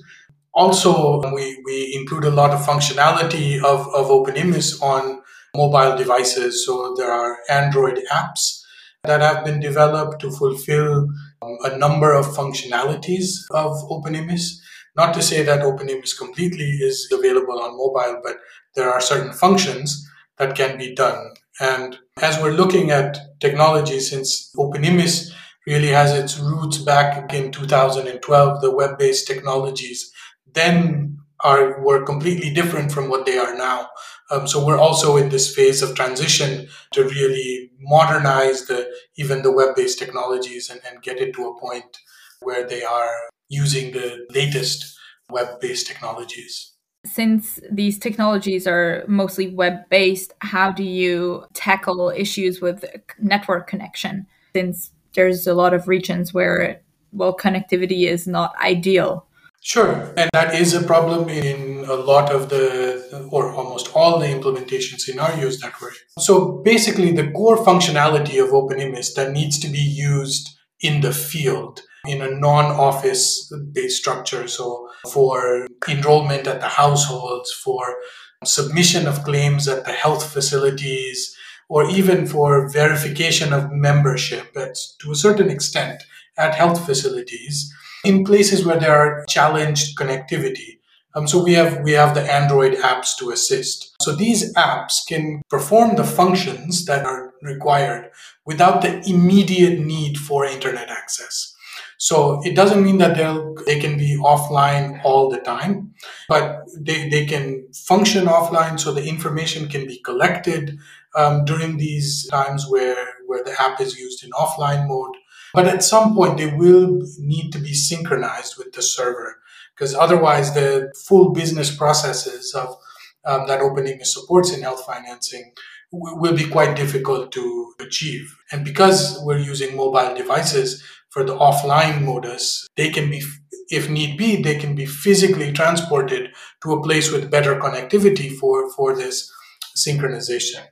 Also, 0.54 1.22
we, 1.34 1.62
we 1.66 1.96
include 2.00 2.26
a 2.26 2.32
lot 2.32 2.52
of 2.52 2.60
functionality 2.66 3.58
of, 3.64 3.88
of 3.94 4.08
OpenIMIS 4.08 4.82
on 4.82 5.22
mobile 5.56 5.96
devices. 5.96 6.66
So, 6.66 6.96
there 6.98 7.12
are 7.12 7.38
Android 7.50 8.02
apps 8.12 8.64
that 9.04 9.22
have 9.22 9.46
been 9.46 9.60
developed 9.60 10.20
to 10.22 10.32
fulfill 10.32 11.08
um, 11.42 11.58
a 11.64 11.78
number 11.78 12.14
of 12.14 12.26
functionalities 12.26 13.46
of 13.52 13.72
OpenIMIS. 13.90 14.60
Not 14.98 15.14
to 15.14 15.22
say 15.22 15.44
that 15.44 15.62
OpenIMIS 15.62 16.18
completely 16.18 16.66
is 16.66 17.08
available 17.12 17.62
on 17.62 17.78
mobile, 17.78 18.20
but 18.24 18.38
there 18.76 18.92
are 18.92 19.00
certain 19.00 19.32
functions 19.32 20.10
that 20.38 20.56
can 20.56 20.78
be 20.78 20.96
done. 20.96 21.34
And 21.60 22.00
as 22.22 22.42
we're 22.42 22.52
looking 22.52 22.90
at 22.90 23.40
technology, 23.40 24.00
since 24.00 24.52
OpenIMIS 24.58 25.32
really 25.68 25.90
has 25.90 26.14
its 26.14 26.40
roots 26.40 26.80
back 26.80 27.32
in 27.34 27.52
2012, 27.52 28.62
the 28.62 28.76
web-based 28.76 29.28
technologies 29.28 30.12
then 30.54 31.18
are 31.42 31.80
were 31.84 32.04
completely 32.04 32.52
different 32.52 32.92
from 32.92 33.10
what 33.10 33.28
they 33.28 33.38
are 33.38 33.56
now. 33.56 33.88
Um, 34.32 34.48
so 34.48 34.66
we're 34.66 34.80
also 34.80 35.18
in 35.18 35.30
this 35.30 35.54
phase 35.54 35.84
of 35.84 35.96
transition 35.96 36.68
to 36.94 37.04
really 37.04 37.70
modernize 37.80 38.66
the 38.66 38.92
even 39.18 39.44
the 39.44 39.52
web-based 39.52 40.00
technologies 40.00 40.70
and, 40.70 40.82
and 40.90 41.04
get 41.04 41.18
it 41.18 41.36
to 41.36 41.48
a 41.48 41.60
point 41.60 42.00
where 42.42 42.68
they 42.68 42.84
are 42.84 43.30
using 43.50 43.92
the 43.92 44.26
latest 44.34 44.98
web-based 45.30 45.88
technologies 45.88 46.78
since 47.08 47.60
these 47.72 47.98
technologies 47.98 48.68
are 48.68 49.04
mostly 49.08 49.48
web 49.48 49.90
based, 49.90 50.34
how 50.40 50.72
do 50.72 50.84
you 50.84 51.46
tackle 51.54 52.10
issues 52.16 52.62
with 52.62 52.86
network 53.20 53.68
connection? 53.68 54.28
Since 54.56 54.92
there's 55.14 55.48
a 55.48 55.54
lot 55.54 55.74
of 55.74 55.88
regions 55.88 56.34
where, 56.34 56.82
well, 57.12 57.36
connectivity 57.36 58.08
is 58.08 58.28
not 58.28 58.54
ideal. 58.62 59.26
Sure. 59.62 60.14
And 60.16 60.30
that 60.34 60.56
is 60.56 60.74
a 60.74 60.84
problem 60.84 61.28
in 61.30 61.84
a 61.86 61.96
lot 61.96 62.32
of 62.32 62.50
the, 62.50 63.28
or 63.32 63.52
almost 63.52 63.90
all 63.96 64.20
the 64.20 64.30
implementation 64.30 65.00
scenarios 65.00 65.60
that 65.60 65.74
we're. 65.82 65.92
So 66.20 66.62
basically, 66.64 67.12
the 67.12 67.32
core 67.32 67.58
functionality 67.58 68.42
of 68.42 68.52
OpenIMIS 68.52 69.16
that 69.16 69.32
needs 69.32 69.60
to 69.60 69.68
be 69.68 69.80
used 69.80 70.50
in 70.80 71.02
the 71.02 71.12
field 71.12 71.82
in 72.08 72.22
a 72.22 72.32
non-office 72.32 73.52
based 73.72 73.98
structure. 73.98 74.48
So 74.48 74.90
for 75.12 75.68
enrollment 75.88 76.48
at 76.48 76.62
the 76.62 76.68
households, 76.68 77.52
for 77.52 77.96
submission 78.44 79.08
of 79.08 79.24
claims 79.24 79.68
at 79.68 79.86
the 79.86 79.92
health 79.92 80.32
facilities, 80.32 81.36
or 81.70 81.90
even 81.90 82.26
for 82.26 82.70
verification 82.70 83.52
of 83.54 83.72
membership 83.72 84.54
that's 84.54 84.96
to 85.02 85.12
a 85.12 85.16
certain 85.16 85.50
extent 85.50 86.04
at 86.38 86.56
health 86.56 86.86
facilities 86.86 87.74
in 88.06 88.24
places 88.24 88.66
where 88.66 88.80
there 88.80 88.96
are 88.96 89.26
challenged 89.28 89.98
connectivity. 89.98 90.80
Um, 91.16 91.28
so 91.28 91.44
we 91.44 91.54
have 91.54 91.82
we 91.82 91.94
have 91.94 92.14
the 92.14 92.32
Android 92.32 92.74
apps 92.76 93.18
to 93.18 93.32
assist. 93.32 93.96
So 94.02 94.16
these 94.16 94.54
apps 94.54 95.06
can 95.08 95.42
perform 95.50 95.96
the 95.96 96.04
functions 96.04 96.86
that 96.86 97.06
are 97.06 97.34
required 97.42 98.12
without 98.46 98.82
the 98.82 99.02
immediate 99.10 99.80
need 99.80 100.18
for 100.18 100.46
internet 100.46 100.90
access. 100.90 101.56
So 101.98 102.42
it 102.46 102.56
doesn't 102.56 102.84
mean 102.84 103.00
that 103.00 103.18
they'll 103.18 103.56
they 103.66 103.80
can 103.80 103.98
be 103.98 104.18
offline 104.18 105.02
all 105.04 105.30
the 105.30 105.40
time, 105.40 105.94
but 106.30 106.62
they, 106.80 107.10
they 107.10 107.26
can 107.26 107.68
function 107.74 108.26
offline 108.26 108.80
so 108.80 108.94
the 108.94 109.08
information 109.08 109.68
can 109.68 109.88
be 109.88 110.00
collected 110.00 110.78
um, 111.16 111.44
during 111.46 111.78
these 111.78 112.28
times 112.28 112.68
where, 112.70 113.08
where 113.26 113.44
the 113.44 113.60
app 113.60 113.82
is 113.82 113.98
used 113.98 114.24
in 114.24 114.30
offline 114.32 114.88
mode. 114.88 115.16
But 115.54 115.68
at 115.68 115.84
some 115.84 116.14
point, 116.14 116.38
they 116.38 116.54
will 116.54 117.02
need 117.18 117.52
to 117.54 117.60
be 117.60 117.74
synchronized 117.74 118.58
with 118.58 118.74
the 118.74 118.82
server 118.84 119.40
because 119.74 119.96
otherwise, 119.96 120.54
the 120.54 120.94
full 121.08 121.34
business 121.34 121.76
processes 121.76 122.54
of 122.54 122.78
um, 123.26 123.48
that 123.48 123.62
OpenIMIS 123.62 124.08
supports 124.08 124.54
in 124.54 124.62
health 124.62 124.86
financing 124.86 125.54
will 125.92 126.36
be 126.36 126.48
quite 126.48 126.76
difficult 126.76 127.32
to 127.32 127.74
achieve. 127.80 128.36
And 128.52 128.66
because 128.66 129.20
we're 129.24 129.38
using 129.38 129.76
mobile 129.76 130.16
devices 130.16 130.84
for 131.10 131.24
the 131.24 131.36
offline 131.36 132.04
modus, 132.04 132.68
they 132.76 132.90
can 132.90 133.10
be, 133.10 133.22
if 133.70 133.90
need 133.90 134.18
be, 134.18 134.42
they 134.42 134.58
can 134.58 134.76
be 134.76 134.86
physically 134.86 135.52
transported 135.52 136.30
to 136.64 136.74
a 136.74 136.82
place 136.82 137.12
with 137.12 137.32
better 137.32 137.56
connectivity 137.60 138.36
for, 138.36 138.70
for 138.72 138.96
this 138.96 139.32
synchronization. 139.78 140.64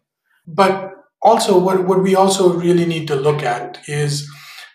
But 0.47 0.91
also, 1.21 1.57
what, 1.57 1.85
what 1.85 2.03
we 2.03 2.15
also 2.15 2.53
really 2.53 2.85
need 2.85 3.07
to 3.07 3.15
look 3.15 3.43
at 3.43 3.79
is 3.87 4.29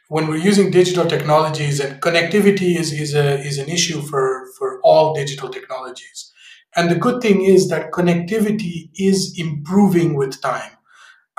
when 0.09 0.27
we're 0.27 0.37
using 0.37 0.71
digital 0.71 1.07
technologies 1.07 1.79
and 1.79 2.03
connectivity 2.03 2.77
is, 2.77 2.93
is, 2.93 3.15
a, 3.15 3.39
is 3.39 3.59
an 3.59 3.69
issue 3.69 4.03
for, 4.03 4.49
for 4.59 4.81
all 4.83 5.15
digital 5.15 5.49
technologies. 5.49 6.33
And 6.75 6.91
the 6.91 6.97
good 6.97 7.23
thing 7.23 7.45
is 7.45 7.69
that 7.69 7.93
connectivity 7.93 8.91
is 8.97 9.35
improving 9.39 10.15
with 10.15 10.41
time. 10.41 10.73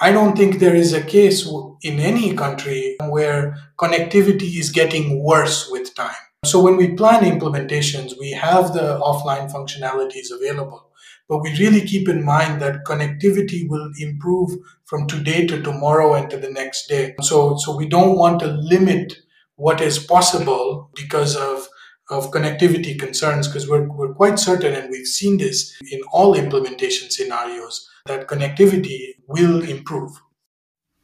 I 0.04 0.12
don't 0.12 0.36
think 0.36 0.58
there 0.58 0.76
is 0.76 0.94
a 0.94 1.04
case 1.04 1.48
in 1.84 2.00
any 2.00 2.34
country 2.34 2.96
where 3.08 3.56
connectivity 3.78 4.58
is 4.58 4.72
getting 4.72 5.24
worse 5.24 5.70
with 5.70 5.94
time. 5.94 6.24
So 6.44 6.60
when 6.60 6.76
we 6.76 6.96
plan 6.96 7.24
implementations, 7.24 8.14
we 8.20 8.32
have 8.32 8.74
the 8.74 9.00
offline 9.00 9.52
functionalities 9.52 10.32
available. 10.34 10.90
But 11.30 11.44
we 11.44 11.56
really 11.60 11.82
keep 11.82 12.10
in 12.10 12.26
mind 12.26 12.64
that 12.64 12.84
connectivity 12.84 13.70
will 13.70 13.92
improve 14.00 14.50
from 14.86 15.06
today 15.06 15.46
to 15.46 15.62
tomorrow 15.62 16.16
and 16.16 16.32
to 16.32 16.38
the 16.38 16.50
next 16.50 16.88
day. 16.88 17.14
So, 17.22 17.58
so 17.58 17.78
we 17.78 17.88
don't 17.88 18.18
want 18.18 18.40
to 18.40 18.48
limit 18.48 19.18
what 19.56 19.82
is 19.82 20.00
possible 20.00 20.90
because 20.96 21.36
of, 21.36 21.68
of 22.12 22.30
connectivity 22.32 23.00
concerns, 23.00 23.48
because 23.48 23.68
we're, 23.68 23.88
we're 23.88 24.14
quite 24.14 24.38
certain, 24.38 24.74
and 24.74 24.92
we've 24.92 25.08
seen 25.08 25.38
this 25.38 25.80
in 25.90 26.02
all 26.12 26.36
implementation 26.36 27.10
scenarios, 27.10 27.90
that 28.06 28.28
connectivity 28.28 29.16
will 29.28 29.64
improve. 29.64 30.12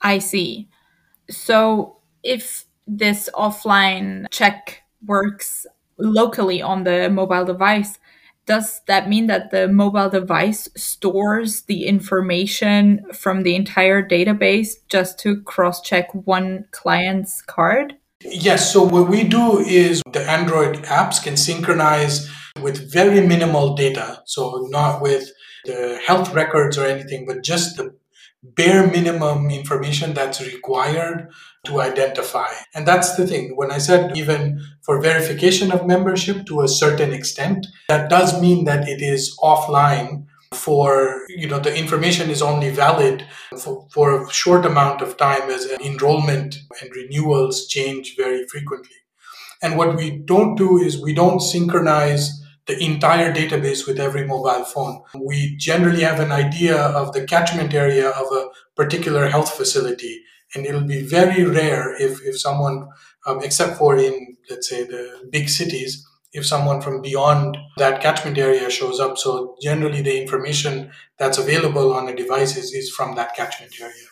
I 0.02 0.20
see. 0.20 0.70
So 1.30 2.02
if 2.24 2.66
this 2.86 3.30
offline 3.34 4.28
check 4.32 4.84
works 5.06 5.66
locally 5.98 6.62
on 6.62 6.84
the 6.84 7.10
mobile 7.10 7.46
device, 7.46 7.98
does 8.46 8.82
that 8.88 9.10
mean 9.10 9.28
that 9.28 9.52
the 9.52 9.68
mobile 9.68 10.10
device 10.10 10.70
stores 10.76 11.64
the 11.64 11.86
information 11.86 13.04
from 13.14 13.44
the 13.44 13.56
entire 13.56 14.08
database 14.08 14.76
just 14.88 15.20
to 15.20 15.42
cross 15.42 15.82
check 15.82 16.14
one 16.14 16.66
client's 16.72 17.42
card? 17.42 17.96
Yes. 18.30 18.72
So, 18.72 18.84
what 18.84 19.10
we 19.10 19.24
do 19.24 19.60
is 19.60 20.02
the 20.12 20.30
Android 20.30 20.84
apps 20.84 21.22
can 21.24 21.38
synchronize 21.38 22.30
with 22.62 22.92
very 22.92 23.26
minimal 23.26 23.76
data. 23.76 24.22
So, 24.26 24.68
not 24.70 25.02
with 25.02 25.32
the 25.66 26.00
health 26.06 26.34
records 26.34 26.78
or 26.78 26.86
anything, 26.86 27.26
but 27.26 27.44
just 27.44 27.78
the 27.78 27.96
bare 28.44 28.88
minimum 28.88 29.50
information 29.50 30.14
that's 30.14 30.42
required 30.42 31.30
to 31.66 31.82
identify. 31.82 32.50
And 32.74 32.88
that's 32.88 33.16
the 33.16 33.28
thing. 33.28 33.56
When 33.56 33.72
I 33.72 33.78
said 33.78 34.16
even 34.16 34.62
for 34.82 35.02
verification 35.02 35.72
of 35.72 35.86
membership 35.86 36.46
to 36.46 36.62
a 36.62 36.68
certain 36.68 37.14
extent, 37.14 37.68
that 37.90 38.10
does 38.10 38.40
mean 38.42 38.66
that 38.66 38.88
it 38.88 39.02
is 39.02 39.38
offline 39.42 40.26
for, 40.54 41.22
you 41.30 41.48
know, 41.48 41.60
the 41.60 41.76
information 41.76 42.30
is 42.30 42.42
only 42.42 42.70
valid 42.70 43.26
for, 43.60 43.88
for 43.92 44.24
a 44.24 44.32
short 44.32 44.66
amount 44.66 45.02
of 45.02 45.18
time 45.18 45.50
as 45.50 45.70
enrollment 45.84 46.60
and 46.82 46.96
renewals 46.96 47.68
change 47.68 48.16
very 48.16 48.46
frequently. 48.48 48.96
And 49.62 49.78
what 49.78 49.96
we 49.96 50.20
don't 50.20 50.56
do 50.56 50.78
is 50.78 51.02
we 51.02 51.14
don't 51.14 51.40
synchronize 51.40 52.44
the 52.68 52.78
entire 52.84 53.34
database 53.34 53.88
with 53.88 54.00
every 54.00 54.26
mobile 54.26 54.66
phone. 54.66 55.02
We 55.20 55.56
generally 55.58 56.04
have 56.04 56.20
an 56.20 56.32
idea 56.32 56.78
of 56.78 57.14
the 57.14 57.26
catchment 57.26 57.74
area 57.74 58.10
of 58.10 58.28
a 58.32 58.50
particular 58.76 59.28
health 59.28 59.54
facility, 59.54 60.22
and 60.54 60.66
it'll 60.66 60.84
be 60.84 61.02
very 61.02 61.46
rare 61.46 61.96
if, 62.00 62.22
if 62.24 62.40
someone, 62.40 62.90
um, 63.26 63.42
except 63.42 63.78
for 63.78 63.98
in, 63.98 64.38
let's 64.50 64.70
say, 64.70 64.84
the 64.84 65.28
big 65.32 65.50
cities, 65.50 66.06
if 66.38 66.46
someone 66.46 66.82
from 66.82 67.02
beyond 67.02 67.58
that 67.78 68.00
catchment 68.02 68.38
area 68.38 68.70
shows 68.70 69.00
up. 69.00 69.18
So 69.18 69.56
generally, 69.62 70.02
the 70.02 70.22
information 70.22 70.92
that's 71.18 71.40
available 71.40 71.94
on 71.94 72.06
the 72.06 72.14
devices 72.14 72.74
is, 72.74 72.92
from 72.92 73.16
that 73.16 73.36
catchment 73.36 73.74
area. 73.82 74.08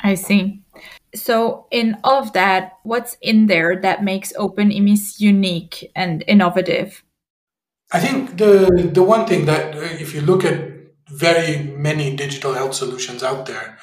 I 0.00 0.14
see. 0.16 0.62
So, 1.14 1.66
in 1.70 1.96
all 2.04 2.22
of 2.22 2.32
that, 2.34 2.72
what's 2.82 3.16
in 3.20 3.46
there 3.46 3.80
that 3.80 4.04
makes 4.04 4.32
OpenIMIS 4.32 5.20
unique 5.20 5.90
and 5.94 6.24
innovative? 6.26 7.02
I 7.92 8.00
think 8.00 8.36
the 8.36 8.90
the 8.92 9.02
one 9.02 9.26
thing 9.26 9.46
that 9.46 9.74
uh, 9.74 9.80
if 10.04 10.14
you 10.14 10.20
look 10.20 10.44
at 10.44 10.58
very 11.08 11.58
many 11.88 12.14
digital 12.14 12.54
health 12.54 12.74
solutions 12.74 13.22
out 13.22 13.46
there, 13.46 13.78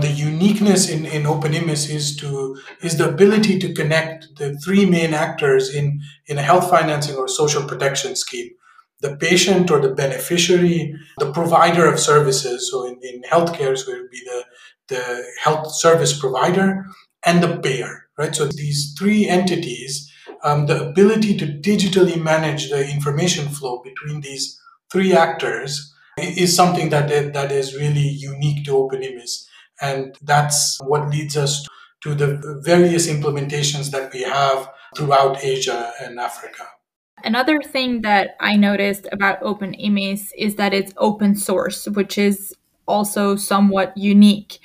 the 0.00 0.10
uniqueness 0.10 0.88
in, 0.88 1.06
in 1.06 1.24
OpenIMIS 1.24 1.90
is 1.90 2.16
to 2.16 2.58
is 2.82 2.98
the 2.98 3.08
ability 3.08 3.58
to 3.58 3.74
connect 3.74 4.36
the 4.36 4.56
three 4.58 4.86
main 4.86 5.14
actors 5.14 5.74
in, 5.74 6.00
in 6.26 6.38
a 6.38 6.42
health 6.42 6.68
financing 6.68 7.16
or 7.16 7.28
social 7.28 7.64
protection 7.64 8.16
scheme. 8.16 8.50
The 9.00 9.16
patient 9.16 9.70
or 9.70 9.80
the 9.80 9.94
beneficiary, 9.94 10.94
the 11.18 11.32
provider 11.32 11.86
of 11.86 11.98
services. 11.98 12.70
So 12.70 12.86
in, 12.86 12.98
in 13.02 13.22
healthcare, 13.22 13.76
so 13.76 13.92
it 13.92 14.02
would 14.02 14.10
be 14.10 14.22
the, 14.24 14.44
the 14.88 15.24
health 15.42 15.74
service 15.74 16.18
provider 16.18 16.84
and 17.24 17.42
the 17.42 17.58
payer, 17.58 18.08
right? 18.18 18.34
So 18.34 18.46
these 18.46 18.94
three 18.98 19.26
entities 19.26 20.10
um, 20.42 20.66
the 20.66 20.88
ability 20.88 21.36
to 21.38 21.46
digitally 21.46 22.20
manage 22.20 22.70
the 22.70 22.88
information 22.88 23.48
flow 23.48 23.82
between 23.82 24.20
these 24.20 24.58
three 24.90 25.12
actors 25.12 25.92
is 26.18 26.54
something 26.54 26.90
that 26.90 27.08
that 27.32 27.52
is 27.52 27.76
really 27.76 28.08
unique 28.08 28.64
to 28.64 28.72
OpenIMIS. 28.72 29.46
And 29.80 30.16
that's 30.22 30.78
what 30.82 31.10
leads 31.10 31.36
us 31.36 31.66
to 32.02 32.14
the 32.14 32.60
various 32.64 33.08
implementations 33.08 33.90
that 33.90 34.12
we 34.12 34.22
have 34.22 34.70
throughout 34.96 35.44
Asia 35.44 35.92
and 36.00 36.18
Africa. 36.18 36.64
Another 37.22 37.60
thing 37.62 38.00
that 38.02 38.36
I 38.40 38.56
noticed 38.56 39.06
about 39.12 39.42
OpenIMIS 39.42 40.30
is 40.38 40.56
that 40.56 40.72
it's 40.72 40.92
open 40.96 41.36
source, 41.36 41.86
which 41.86 42.16
is 42.16 42.54
also 42.88 43.36
somewhat 43.36 43.96
unique. 43.96 44.58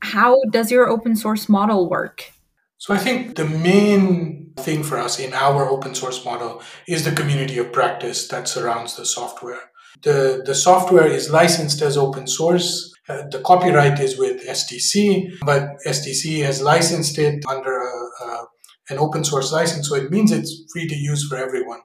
How 0.00 0.36
does 0.50 0.70
your 0.70 0.88
open 0.88 1.14
source 1.14 1.48
model 1.48 1.88
work? 1.88 2.32
So 2.78 2.94
I 2.94 2.98
think 2.98 3.36
the 3.36 3.44
main 3.44 4.52
thing 4.56 4.82
for 4.82 4.98
us 4.98 5.20
in 5.20 5.34
our 5.34 5.68
open 5.68 5.94
source 5.94 6.24
model 6.24 6.62
is 6.88 7.04
the 7.04 7.12
community 7.12 7.58
of 7.58 7.72
practice 7.72 8.26
that 8.28 8.48
surrounds 8.48 8.96
the 8.96 9.04
software. 9.04 9.60
The, 10.02 10.42
the 10.44 10.54
software 10.54 11.06
is 11.06 11.30
licensed 11.30 11.82
as 11.82 11.96
open 11.96 12.26
source. 12.26 12.92
Uh, 13.10 13.26
the 13.28 13.40
copyright 13.40 13.98
is 13.98 14.16
with 14.16 14.46
SDC, 14.46 15.40
but 15.44 15.62
SDC 15.84 16.44
has 16.44 16.62
licensed 16.62 17.18
it 17.18 17.44
under 17.48 17.80
a, 17.80 18.24
a, 18.24 18.46
an 18.90 18.98
open 18.98 19.24
source 19.24 19.52
license, 19.52 19.88
so 19.88 19.96
it 19.96 20.12
means 20.12 20.30
it's 20.30 20.62
free 20.72 20.86
to 20.86 20.94
use 20.94 21.26
for 21.26 21.36
everyone. 21.36 21.80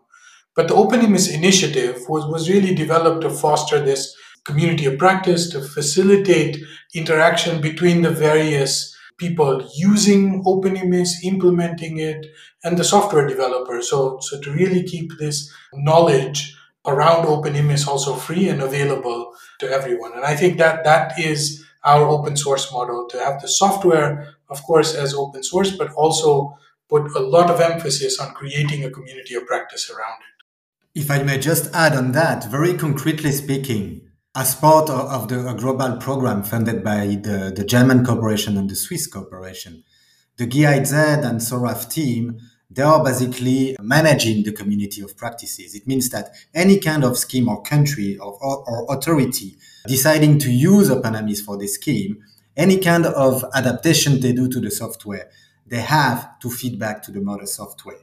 But 0.56 0.68
the 0.68 0.76
OpenIMIS 0.76 1.34
initiative 1.34 2.02
was, 2.08 2.26
was 2.28 2.50
really 2.50 2.76
developed 2.76 3.22
to 3.22 3.32
foster 3.32 3.80
this 3.80 4.16
community 4.44 4.86
of 4.86 5.00
practice, 5.00 5.50
to 5.50 5.62
facilitate 5.62 6.58
interaction 6.94 7.60
between 7.60 8.04
the 8.04 8.12
various 8.12 8.96
people 9.18 9.68
using 9.76 10.44
OpenIMIS, 10.44 11.24
implementing 11.24 11.98
it, 11.98 12.28
and 12.64 12.78
the 12.78 12.84
software 12.84 13.28
developers. 13.28 13.90
So, 13.90 14.20
so 14.22 14.40
to 14.42 14.52
really 14.52 14.84
keep 14.84 15.18
this 15.18 15.52
knowledge 15.74 16.56
around 16.86 17.26
OpenIMIS 17.26 17.88
also 17.88 18.14
free 18.14 18.48
and 18.48 18.62
available 18.62 19.34
to 19.60 19.70
everyone. 19.70 20.14
And 20.14 20.26
I 20.26 20.36
think 20.36 20.58
that 20.58 20.84
that 20.84 21.20
is 21.20 21.64
our 21.84 22.08
open 22.08 22.36
source 22.36 22.72
model 22.72 23.08
to 23.10 23.20
have 23.20 23.42
the 23.42 23.48
software, 23.48 24.36
of 24.50 24.64
course, 24.64 24.96
as 24.96 25.14
open 25.14 25.44
source, 25.44 25.72
but 25.72 25.92
also 25.94 26.58
put 26.90 27.16
a 27.16 27.20
lot 27.20 27.50
of 27.50 27.62
emphasis 27.62 28.20
on 28.20 28.34
creating 28.34 28.84
a 28.84 28.90
community 28.90 29.36
of 29.36 29.46
practice 29.46 29.90
around 29.90 30.20
it. 30.22 31.00
If 31.00 31.12
I 31.12 31.24
may 31.24 31.38
just 31.38 31.74
add 31.74 31.96
on 31.96 32.14
that, 32.14 32.50
very 32.50 32.74
concretely 32.74 33.32
speaking, 33.32 34.02
as 34.36 34.56
part 34.56 34.90
of 34.90 35.30
the 35.30 35.54
global 35.54 35.98
program 35.98 36.44
funded 36.44 36.84
by 36.84 37.20
the, 37.22 37.54
the 37.56 37.64
German 37.64 38.06
corporation 38.06 38.58
and 38.58 38.70
the 38.70 38.76
Swiss 38.76 39.08
corporation, 39.08 39.84
the 40.38 40.46
GIZ 40.46 40.92
and 40.94 41.40
Saurav 41.40 41.90
team, 41.90 42.40
they 42.70 42.82
are 42.82 43.04
basically 43.04 43.76
managing 43.80 44.44
the 44.44 44.52
community 44.52 45.02
of 45.02 45.16
practices. 45.16 45.76
It 45.76 45.88
means 45.88 46.10
that 46.10 46.32
any 46.54 46.80
kind 46.80 47.04
of 47.04 47.18
scheme 47.18 47.48
or 47.48 47.62
country 47.62 48.18
or, 48.18 48.38
or, 48.42 48.64
or 48.68 48.96
authority 48.96 49.58
deciding 49.88 50.40
to 50.40 50.52
use 50.52 50.90
OpenIMIS 50.90 51.44
for 51.46 51.58
this 51.58 51.76
scheme, 51.76 52.24
any 52.58 52.78
kind 52.78 53.06
of 53.06 53.46
adaptation 53.54 54.20
they 54.20 54.34
do 54.34 54.48
to 54.48 54.60
the 54.60 54.72
software, 54.72 55.30
they 55.68 55.82
have 55.82 56.40
to 56.40 56.50
feed 56.50 56.80
back 56.80 57.02
to 57.04 57.12
the 57.12 57.22
mother 57.22 57.46
software. 57.46 57.98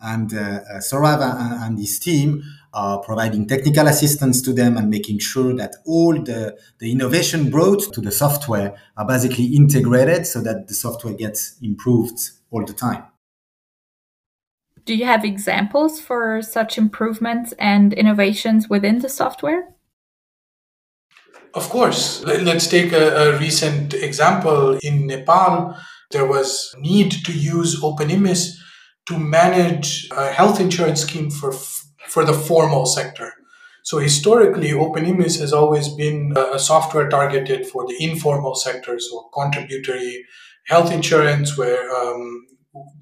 And 0.00 0.32
uh, 0.34 0.38
uh, 0.38 0.78
Saurav 0.78 1.22
and, 1.22 1.62
and 1.62 1.78
his 1.78 1.98
team 1.98 2.42
are 2.74 3.00
providing 3.00 3.46
technical 3.46 3.86
assistance 3.86 4.42
to 4.42 4.52
them 4.52 4.76
and 4.76 4.90
making 4.90 5.18
sure 5.18 5.54
that 5.56 5.76
all 5.86 6.12
the, 6.12 6.58
the 6.78 6.92
innovation 6.92 7.50
brought 7.50 7.92
to 7.94 8.00
the 8.02 8.12
software 8.12 8.76
are 8.96 9.06
basically 9.06 9.46
integrated 9.46 10.26
so 10.26 10.42
that 10.42 10.68
the 10.68 10.74
software 10.74 11.14
gets 11.14 11.56
improved 11.62 12.30
all 12.50 12.64
the 12.64 12.74
time. 12.74 13.04
Do 14.86 14.94
you 14.94 15.04
have 15.04 15.24
examples 15.24 16.00
for 16.00 16.40
such 16.42 16.78
improvements 16.78 17.52
and 17.58 17.92
innovations 17.92 18.68
within 18.68 19.00
the 19.00 19.08
software? 19.08 19.74
Of 21.54 21.68
course. 21.70 22.22
Let's 22.22 22.68
take 22.68 22.92
a, 22.92 23.34
a 23.34 23.38
recent 23.38 23.94
example. 23.94 24.78
In 24.82 25.08
Nepal, 25.08 25.76
there 26.12 26.26
was 26.26 26.74
need 26.78 27.10
to 27.24 27.32
use 27.32 27.82
OpenIMIS 27.82 28.54
to 29.06 29.18
manage 29.18 30.08
a 30.16 30.30
health 30.30 30.60
insurance 30.60 31.02
scheme 31.02 31.30
for 31.30 31.52
for 32.06 32.24
the 32.24 32.32
formal 32.32 32.86
sector. 32.86 33.32
So 33.82 33.98
historically, 33.98 34.70
OpenIMIS 34.70 35.40
has 35.40 35.52
always 35.52 35.88
been 35.88 36.34
a 36.36 36.58
software 36.58 37.08
targeted 37.08 37.66
for 37.66 37.86
the 37.86 37.96
informal 38.00 38.54
sector, 38.54 38.98
so 39.00 39.28
contributory 39.34 40.24
health 40.66 40.92
insurance, 40.92 41.56
where 41.58 41.90
um, 41.96 42.46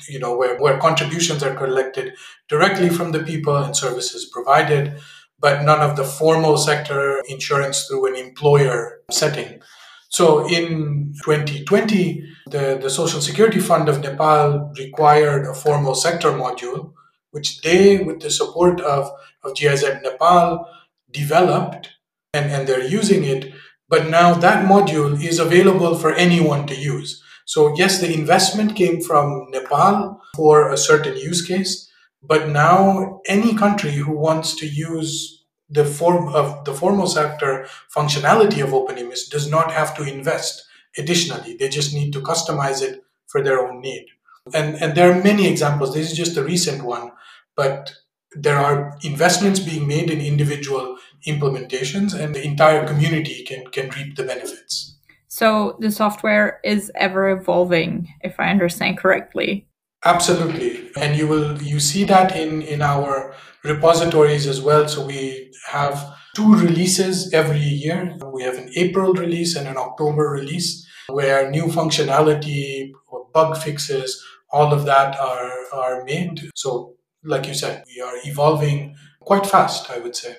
you 0.09 0.19
know 0.19 0.37
where, 0.37 0.59
where 0.59 0.78
contributions 0.78 1.43
are 1.43 1.54
collected 1.54 2.14
directly 2.49 2.88
from 2.88 3.12
the 3.12 3.23
people 3.23 3.57
and 3.57 3.76
services 3.76 4.31
provided, 4.33 4.99
but 5.38 5.62
none 5.62 5.81
of 5.81 5.97
the 5.97 6.04
formal 6.04 6.57
sector 6.57 7.23
insurance 7.28 7.87
through 7.87 8.07
an 8.07 8.16
employer 8.16 9.02
setting. 9.11 9.61
So 10.09 10.47
in 10.49 11.12
2020, 11.25 12.25
the, 12.47 12.78
the 12.81 12.90
Social 12.90 13.21
Security 13.21 13.59
Fund 13.59 13.88
of 13.88 14.00
Nepal 14.00 14.73
required 14.78 15.47
a 15.47 15.54
formal 15.54 15.95
sector 15.95 16.31
module, 16.31 16.93
which 17.33 17.62
they, 17.62 17.99
with 17.99 18.21
the 18.21 18.31
support 18.31 18.81
of, 18.81 19.11
of 19.43 19.57
GIZ 19.57 19.83
Nepal, 20.02 20.66
developed 21.11 21.90
and, 22.33 22.50
and 22.50 22.69
they're 22.69 22.87
using 22.87 23.25
it. 23.25 23.52
But 23.88 24.09
now 24.09 24.35
that 24.35 24.66
module 24.66 25.21
is 25.23 25.38
available 25.38 25.97
for 25.97 26.12
anyone 26.12 26.66
to 26.69 26.75
use. 26.75 27.23
So, 27.45 27.75
yes, 27.77 28.01
the 28.01 28.13
investment 28.13 28.77
came 28.77 29.01
from 29.01 29.51
Nepal 29.51 30.21
for 30.37 30.73
a 30.73 30.77
certain 30.77 31.17
use 31.17 31.47
case, 31.47 31.91
but 32.23 32.49
now 32.49 33.21
any 33.27 33.55
country 33.55 33.93
who 33.93 34.17
wants 34.17 34.55
to 34.57 34.67
use 34.67 35.45
the 35.69 35.85
form 35.85 36.29
of 36.35 36.65
the 36.65 36.75
formal 36.75 37.07
sector 37.07 37.67
functionality 37.95 38.63
of 38.63 38.71
OpenIMIS 38.71 39.31
does 39.31 39.51
not 39.51 39.73
have 39.73 39.95
to 39.97 40.03
invest 40.03 40.65
additionally. 40.97 41.57
They 41.57 41.69
just 41.69 41.95
need 41.95 42.13
to 42.13 42.21
customize 42.21 42.83
it 42.83 43.05
for 43.27 43.43
their 43.43 43.59
own 43.67 43.81
need. 43.81 44.07
And, 44.53 44.77
and 44.77 44.95
there 44.95 45.11
are 45.11 45.23
many 45.23 45.49
examples. 45.49 45.95
This 45.95 46.11
is 46.11 46.16
just 46.16 46.37
a 46.37 46.45
recent 46.45 46.85
one, 46.85 47.12
but 47.57 47.95
there 48.33 48.59
are 48.59 48.99
investments 49.03 49.61
being 49.61 49.87
made 49.87 50.11
in 50.11 50.21
individual 50.21 50.99
implementations 51.27 52.14
and 52.14 52.35
the 52.35 52.45
entire 52.45 52.87
community 52.87 53.45
can, 53.45 53.66
can 53.68 53.88
reap 53.90 54.16
the 54.16 54.25
benefits. 54.25 54.93
So 55.35 55.77
the 55.81 55.90
software 55.90 56.61
is 56.62 56.92
ever 56.94 57.29
evolving, 57.29 58.07
if 58.20 58.38
I 58.38 58.51
understand 58.51 58.99
correctly. 58.99 59.66
Absolutely. 60.05 60.88
And 60.97 61.18
you 61.18 61.27
will 61.27 61.61
you 61.61 61.81
see 61.81 62.05
that 62.05 62.37
in, 62.37 62.62
in 62.62 62.81
our 62.81 63.35
repositories 63.64 64.47
as 64.47 64.62
well. 64.62 64.87
So 64.87 65.05
we 65.05 65.51
have 65.66 66.14
two 66.37 66.55
releases 66.55 67.35
every 67.35 67.59
year. 67.59 68.16
We 68.33 68.44
have 68.44 68.57
an 68.59 68.70
April 68.77 69.12
release 69.12 69.57
and 69.57 69.66
an 69.66 69.77
October 69.77 70.29
release 70.29 70.87
where 71.09 71.51
new 71.51 71.64
functionality 71.64 72.92
or 73.09 73.27
bug 73.35 73.57
fixes, 73.57 74.25
all 74.53 74.73
of 74.73 74.85
that 74.85 75.18
are, 75.18 75.51
are 75.73 76.05
made. 76.05 76.49
So 76.55 76.94
like 77.25 77.49
you 77.49 77.55
said, 77.55 77.83
we 77.92 78.01
are 78.01 78.14
evolving 78.25 78.94
quite 79.18 79.47
fast, 79.47 79.90
I 79.90 79.99
would 79.99 80.14
say. 80.14 80.37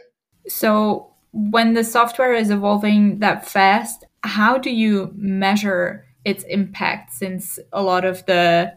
So 0.47 1.11
when 1.33 1.73
the 1.73 1.83
software 1.83 2.33
is 2.33 2.49
evolving 2.49 3.19
that 3.19 3.45
fast, 3.45 4.05
how 4.25 4.57
do 4.57 4.69
you 4.69 5.11
measure 5.15 6.05
its 6.25 6.43
impact 6.45 7.13
since 7.13 7.59
a 7.71 7.81
lot 7.81 8.03
of 8.03 8.25
the 8.25 8.73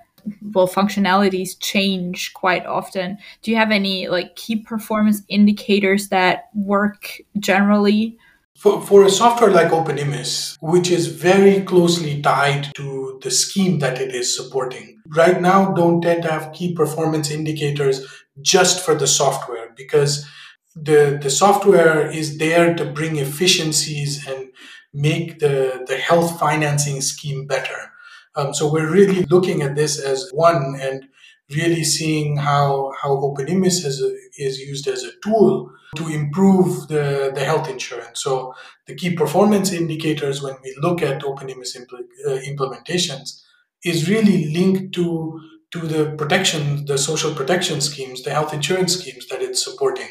well 0.52 0.68
functionalities 0.68 1.58
change 1.58 2.32
quite 2.34 2.66
often? 2.66 3.18
Do 3.42 3.50
you 3.50 3.56
have 3.56 3.70
any 3.70 4.08
like 4.08 4.36
key 4.36 4.56
performance 4.56 5.22
indicators 5.28 6.08
that 6.08 6.48
work 6.54 7.20
generally? 7.38 8.18
For, 8.56 8.82
for 8.82 9.04
a 9.04 9.10
software 9.10 9.52
like 9.52 9.70
OpenIMIS, 9.70 10.56
which 10.60 10.90
is 10.90 11.06
very 11.06 11.62
closely 11.62 12.20
tied 12.20 12.74
to 12.74 13.20
the 13.22 13.30
scheme 13.30 13.78
that 13.78 14.00
it 14.00 14.12
is 14.12 14.36
supporting, 14.36 15.00
right 15.16 15.40
now 15.40 15.72
don't 15.72 16.02
tend 16.02 16.22
to 16.24 16.30
have 16.30 16.52
key 16.52 16.74
performance 16.74 17.30
indicators 17.30 18.04
just 18.42 18.84
for 18.84 18.94
the 18.94 19.06
software 19.06 19.72
because 19.76 20.26
the, 20.74 21.18
the 21.22 21.30
software 21.30 22.10
is 22.10 22.38
there 22.38 22.74
to 22.74 22.84
bring 22.84 23.16
efficiencies 23.16 24.26
and 24.26 24.48
make 24.92 25.38
the, 25.38 25.84
the 25.86 25.96
health 25.96 26.38
financing 26.38 27.00
scheme 27.00 27.46
better. 27.46 27.92
Um, 28.36 28.54
so 28.54 28.70
we're 28.70 28.90
really 28.90 29.24
looking 29.24 29.62
at 29.62 29.74
this 29.74 29.98
as 29.98 30.30
one 30.32 30.78
and 30.80 31.08
really 31.50 31.82
seeing 31.82 32.36
how, 32.36 32.92
how 33.00 33.16
OpenIMIS 33.16 33.84
is, 33.84 34.02
is 34.36 34.58
used 34.58 34.86
as 34.86 35.02
a 35.02 35.12
tool 35.22 35.72
to 35.96 36.08
improve 36.08 36.88
the, 36.88 37.32
the 37.34 37.44
health 37.44 37.68
insurance. 37.68 38.22
So 38.22 38.54
the 38.86 38.94
key 38.94 39.14
performance 39.14 39.72
indicators 39.72 40.42
when 40.42 40.56
we 40.62 40.76
look 40.80 41.02
at 41.02 41.22
OpenIMIS 41.22 41.76
impl- 41.76 42.06
uh, 42.26 42.40
implementations 42.42 43.42
is 43.84 44.08
really 44.08 44.52
linked 44.52 44.94
to, 44.96 45.40
to 45.70 45.78
the 45.80 46.14
protection, 46.16 46.84
the 46.84 46.98
social 46.98 47.34
protection 47.34 47.80
schemes, 47.80 48.22
the 48.22 48.30
health 48.30 48.52
insurance 48.52 48.98
schemes 48.98 49.26
that 49.28 49.42
it's 49.42 49.64
supporting. 49.64 50.08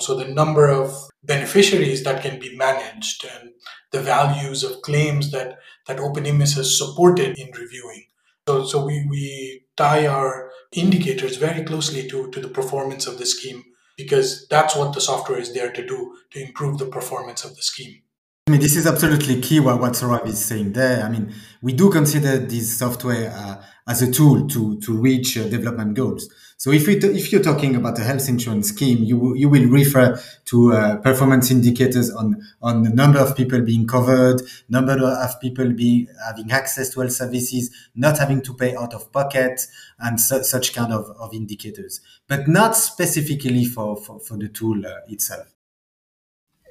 So 0.00 0.16
the 0.16 0.28
number 0.28 0.68
of 0.68 0.92
beneficiaries 1.22 2.02
that 2.04 2.22
can 2.22 2.40
be 2.40 2.56
managed 2.56 3.24
and 3.24 3.50
the 3.92 4.00
values 4.00 4.62
of 4.62 4.82
claims 4.82 5.30
that, 5.32 5.58
that 5.86 5.98
OpenIMIS 5.98 6.56
has 6.56 6.76
supported 6.76 7.38
in 7.38 7.50
reviewing. 7.52 8.06
So, 8.48 8.64
so 8.64 8.84
we, 8.84 9.06
we 9.08 9.64
tie 9.76 10.06
our 10.06 10.50
indicators 10.72 11.36
very 11.36 11.64
closely 11.64 12.08
to, 12.08 12.30
to 12.30 12.40
the 12.40 12.48
performance 12.48 13.06
of 13.06 13.18
the 13.18 13.26
scheme 13.26 13.64
because 13.96 14.46
that's 14.48 14.74
what 14.76 14.94
the 14.94 15.00
software 15.00 15.38
is 15.38 15.52
there 15.52 15.70
to 15.72 15.86
do 15.86 16.16
to 16.30 16.40
improve 16.40 16.78
the 16.78 16.86
performance 16.86 17.44
of 17.44 17.54
the 17.56 17.62
scheme. 17.62 18.02
I 18.46 18.52
mean, 18.52 18.60
this 18.60 18.74
is 18.74 18.86
absolutely 18.86 19.40
key 19.40 19.60
what, 19.60 19.80
what 19.80 19.92
Saurav 19.92 20.26
is 20.26 20.44
saying 20.44 20.72
there. 20.72 21.04
I 21.04 21.08
mean, 21.08 21.32
we 21.62 21.72
do 21.72 21.90
consider 21.90 22.38
this 22.38 22.78
software 22.78 23.30
uh, 23.32 23.62
as 23.86 24.02
a 24.02 24.10
tool 24.10 24.48
to, 24.48 24.80
to 24.80 24.96
reach 24.96 25.38
uh, 25.38 25.48
development 25.48 25.94
goals. 25.94 26.28
So 26.60 26.72
if, 26.72 26.86
we 26.86 27.00
t- 27.00 27.06
if 27.06 27.32
you're 27.32 27.42
talking 27.42 27.74
about 27.74 27.98
a 27.98 28.02
health 28.02 28.28
insurance 28.28 28.68
scheme, 28.68 29.02
you, 29.02 29.34
you 29.34 29.48
will 29.48 29.66
refer 29.70 30.20
to 30.44 30.74
uh, 30.74 30.96
performance 30.98 31.50
indicators 31.50 32.10
on, 32.10 32.36
on 32.60 32.82
the 32.82 32.90
number 32.90 33.18
of 33.18 33.34
people 33.34 33.62
being 33.62 33.86
covered, 33.86 34.42
number 34.68 35.02
of 35.02 35.40
people 35.40 35.72
being 35.72 36.08
having 36.26 36.52
access 36.52 36.90
to 36.90 37.00
health 37.00 37.12
services, 37.12 37.70
not 37.94 38.18
having 38.18 38.42
to 38.42 38.52
pay 38.52 38.76
out 38.76 38.92
of 38.92 39.10
pocket, 39.10 39.66
and 40.00 40.20
su- 40.20 40.44
such 40.44 40.74
kind 40.74 40.92
of, 40.92 41.06
of 41.18 41.32
indicators, 41.32 42.02
but 42.28 42.46
not 42.46 42.76
specifically 42.76 43.64
for, 43.64 43.96
for, 43.96 44.20
for 44.20 44.36
the 44.36 44.48
tool 44.48 44.86
uh, 44.86 44.96
itself. 45.08 45.54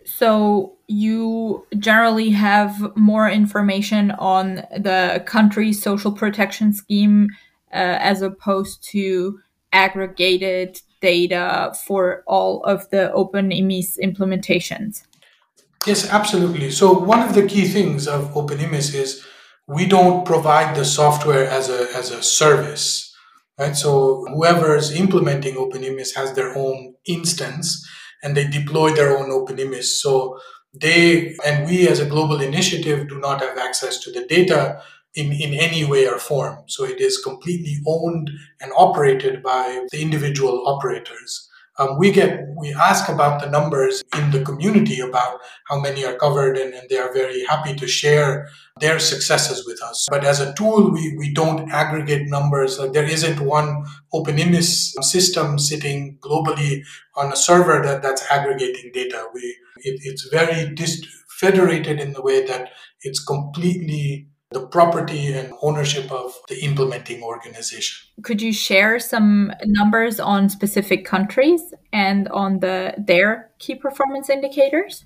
So 0.05 0.77
you 0.85 1.65
generally 1.79 2.29
have 2.29 2.95
more 2.95 3.27
information 3.27 4.11
on 4.11 4.57
the 4.77 5.23
country's 5.25 5.81
social 5.81 6.11
protection 6.11 6.73
scheme 6.73 7.29
uh, 7.73 7.97
as 7.99 8.21
opposed 8.21 8.83
to 8.91 9.39
aggregated 9.71 10.81
data 11.01 11.73
for 11.85 12.23
all 12.27 12.63
of 12.63 12.89
the 12.89 13.11
OpenIMIS 13.15 13.97
implementations? 14.03 15.03
Yes, 15.85 16.09
absolutely. 16.09 16.71
So 16.71 16.91
one 16.93 17.21
of 17.21 17.33
the 17.33 17.45
key 17.45 17.67
things 17.67 18.07
of 18.07 18.33
OpenIMIS 18.33 18.93
is 18.93 19.25
we 19.67 19.85
don't 19.85 20.25
provide 20.25 20.75
the 20.75 20.83
software 20.83 21.47
as 21.47 21.69
a 21.69 21.87
as 21.95 22.11
a 22.11 22.21
service, 22.21 23.15
right? 23.57 23.75
So 23.75 24.25
whoever 24.33 24.75
is 24.75 24.91
implementing 24.91 25.55
OpenIMIS 25.55 26.15
has 26.15 26.33
their 26.33 26.57
own 26.57 26.95
instance 27.05 27.87
and 28.21 28.35
they 28.35 28.47
deploy 28.47 28.93
their 28.93 29.17
own 29.17 29.29
OpenIMIS. 29.29 29.85
So 30.01 30.39
they 30.73 31.35
and 31.45 31.67
we 31.67 31.87
as 31.87 31.99
a 31.99 32.05
global 32.05 32.41
initiative 32.41 33.07
do 33.07 33.19
not 33.19 33.41
have 33.41 33.57
access 33.57 33.99
to 33.99 34.11
the 34.11 34.25
data 34.25 34.81
in, 35.15 35.31
in 35.31 35.53
any 35.53 35.85
way 35.85 36.07
or 36.07 36.19
form. 36.19 36.63
So 36.67 36.85
it 36.85 36.99
is 36.99 37.21
completely 37.23 37.77
owned 37.87 38.29
and 38.61 38.71
operated 38.77 39.41
by 39.43 39.85
the 39.91 40.01
individual 40.01 40.67
operators. 40.67 41.49
Um, 41.79 41.97
we 41.97 42.11
get 42.11 42.45
we 42.57 42.73
ask 42.73 43.07
about 43.07 43.41
the 43.41 43.49
numbers 43.49 44.03
in 44.17 44.31
the 44.31 44.43
community 44.43 44.99
about 44.99 45.39
how 45.69 45.79
many 45.79 46.03
are 46.05 46.17
covered 46.17 46.57
and, 46.57 46.73
and, 46.73 46.89
they 46.89 46.97
are 46.97 47.13
very 47.13 47.45
happy 47.45 47.73
to 47.75 47.87
share 47.87 48.49
their 48.81 48.99
successes 48.99 49.65
with 49.65 49.81
us 49.81 50.05
but 50.11 50.25
as 50.25 50.41
a 50.41 50.53
tool 50.55 50.91
we, 50.91 51.15
we 51.17 51.33
don't 51.33 51.71
aggregate 51.71 52.27
numbers 52.27 52.79
like 52.79 52.91
there 52.91 53.05
isn't 53.05 53.39
one 53.39 53.85
open 54.11 54.35
OpenIMIS 54.35 55.01
system 55.03 55.57
sitting 55.57 56.17
globally 56.19 56.81
on 57.15 57.31
a 57.31 57.35
server 57.37 57.81
that, 57.81 58.01
that's 58.01 58.29
aggregating 58.29 58.91
data 58.93 59.27
we 59.33 59.41
it, 59.77 60.01
it's 60.03 60.27
very 60.27 60.73
dist- 60.75 61.07
federated 61.39 61.99
in 62.01 62.11
the 62.11 62.21
way 62.21 62.45
that 62.45 62.71
it's 63.01 63.23
completely 63.23 64.27
the 64.51 64.65
property 64.65 65.31
and 65.33 65.53
ownership 65.61 66.11
of 66.11 66.33
the 66.47 66.59
implementing 66.63 67.21
organization. 67.21 68.07
Could 68.23 68.41
you 68.41 68.51
share 68.51 68.99
some 68.99 69.53
numbers 69.65 70.19
on 70.19 70.49
specific 70.49 71.05
countries 71.05 71.73
and 71.93 72.27
on 72.29 72.59
the 72.59 72.95
their 72.97 73.51
key 73.59 73.75
performance 73.75 74.29
indicators? 74.29 75.05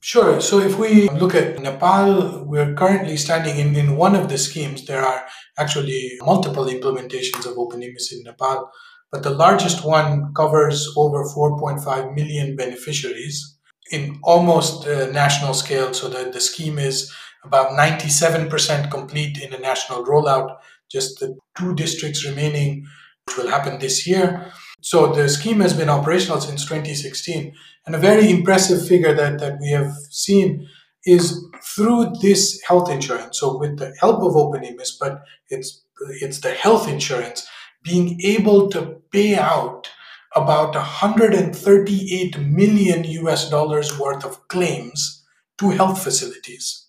Sure. 0.00 0.40
So 0.40 0.60
if 0.60 0.78
we 0.78 1.08
look 1.08 1.34
at 1.34 1.58
Nepal, 1.58 2.44
we're 2.44 2.74
currently 2.74 3.16
standing 3.16 3.58
in, 3.58 3.74
in 3.74 3.96
one 3.96 4.14
of 4.14 4.28
the 4.28 4.38
schemes. 4.38 4.86
There 4.86 5.04
are 5.04 5.26
actually 5.56 6.12
multiple 6.20 6.66
implementations 6.66 7.46
of 7.46 7.56
OpenIMIS 7.56 8.12
in 8.12 8.22
Nepal, 8.22 8.70
but 9.10 9.24
the 9.24 9.30
largest 9.30 9.84
one 9.84 10.32
covers 10.34 10.88
over 10.96 11.24
4.5 11.24 12.14
million 12.14 12.54
beneficiaries 12.54 13.58
in 13.90 14.20
almost 14.22 14.86
uh, 14.86 15.10
national 15.10 15.54
scale. 15.54 15.92
So 15.92 16.08
that 16.10 16.32
the 16.32 16.40
scheme 16.40 16.78
is 16.78 17.12
about 17.44 17.70
97% 17.70 18.90
complete 18.90 19.38
in 19.38 19.50
the 19.50 19.58
national 19.58 20.04
rollout, 20.04 20.58
just 20.90 21.20
the 21.20 21.36
two 21.56 21.74
districts 21.74 22.24
remaining, 22.24 22.86
which 23.26 23.36
will 23.36 23.48
happen 23.48 23.78
this 23.78 24.06
year. 24.06 24.50
So 24.80 25.12
the 25.12 25.28
scheme 25.28 25.60
has 25.60 25.74
been 25.74 25.88
operational 25.88 26.40
since 26.40 26.64
2016. 26.64 27.54
And 27.86 27.94
a 27.94 27.98
very 27.98 28.30
impressive 28.30 28.86
figure 28.86 29.14
that, 29.14 29.38
that 29.40 29.58
we 29.60 29.70
have 29.70 29.92
seen 30.10 30.68
is 31.04 31.44
through 31.62 32.12
this 32.20 32.60
health 32.66 32.90
insurance. 32.90 33.40
So 33.40 33.58
with 33.58 33.78
the 33.78 33.94
help 34.00 34.22
of 34.22 34.34
OpenIMIS, 34.34 34.98
but 35.00 35.22
it's 35.48 35.84
it's 36.20 36.40
the 36.40 36.52
health 36.52 36.88
insurance 36.88 37.48
being 37.82 38.20
able 38.22 38.68
to 38.68 39.00
pay 39.10 39.36
out 39.36 39.90
about 40.34 40.74
138 40.74 42.38
million 42.38 43.04
US 43.04 43.50
dollars 43.50 43.98
worth 43.98 44.24
of 44.24 44.46
claims 44.48 45.24
to 45.58 45.70
health 45.70 46.02
facilities 46.02 46.87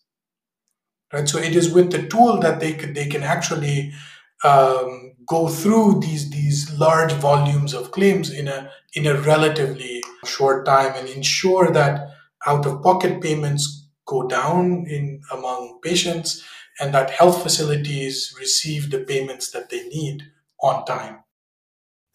right? 1.13 1.27
So 1.27 1.37
it 1.37 1.55
is 1.55 1.71
with 1.71 1.91
the 1.91 2.07
tool 2.07 2.39
that 2.39 2.59
they 2.59 2.73
can 2.73 2.93
they 2.93 3.07
can 3.07 3.23
actually 3.23 3.93
um, 4.43 5.13
go 5.27 5.47
through 5.47 5.99
these 5.99 6.29
these 6.29 6.71
large 6.77 7.13
volumes 7.13 7.73
of 7.73 7.91
claims 7.91 8.31
in 8.31 8.47
a 8.47 8.71
in 8.93 9.05
a 9.05 9.19
relatively 9.21 10.01
short 10.25 10.65
time 10.65 10.93
and 10.95 11.07
ensure 11.09 11.71
that 11.71 12.09
out 12.45 12.65
of 12.65 12.81
pocket 12.81 13.21
payments 13.21 13.89
go 14.05 14.27
down 14.27 14.85
in 14.87 15.21
among 15.31 15.79
patients 15.83 16.43
and 16.79 16.93
that 16.93 17.11
health 17.11 17.43
facilities 17.43 18.33
receive 18.39 18.89
the 18.89 18.99
payments 18.99 19.51
that 19.51 19.69
they 19.69 19.87
need 19.89 20.23
on 20.61 20.85
time. 20.85 21.19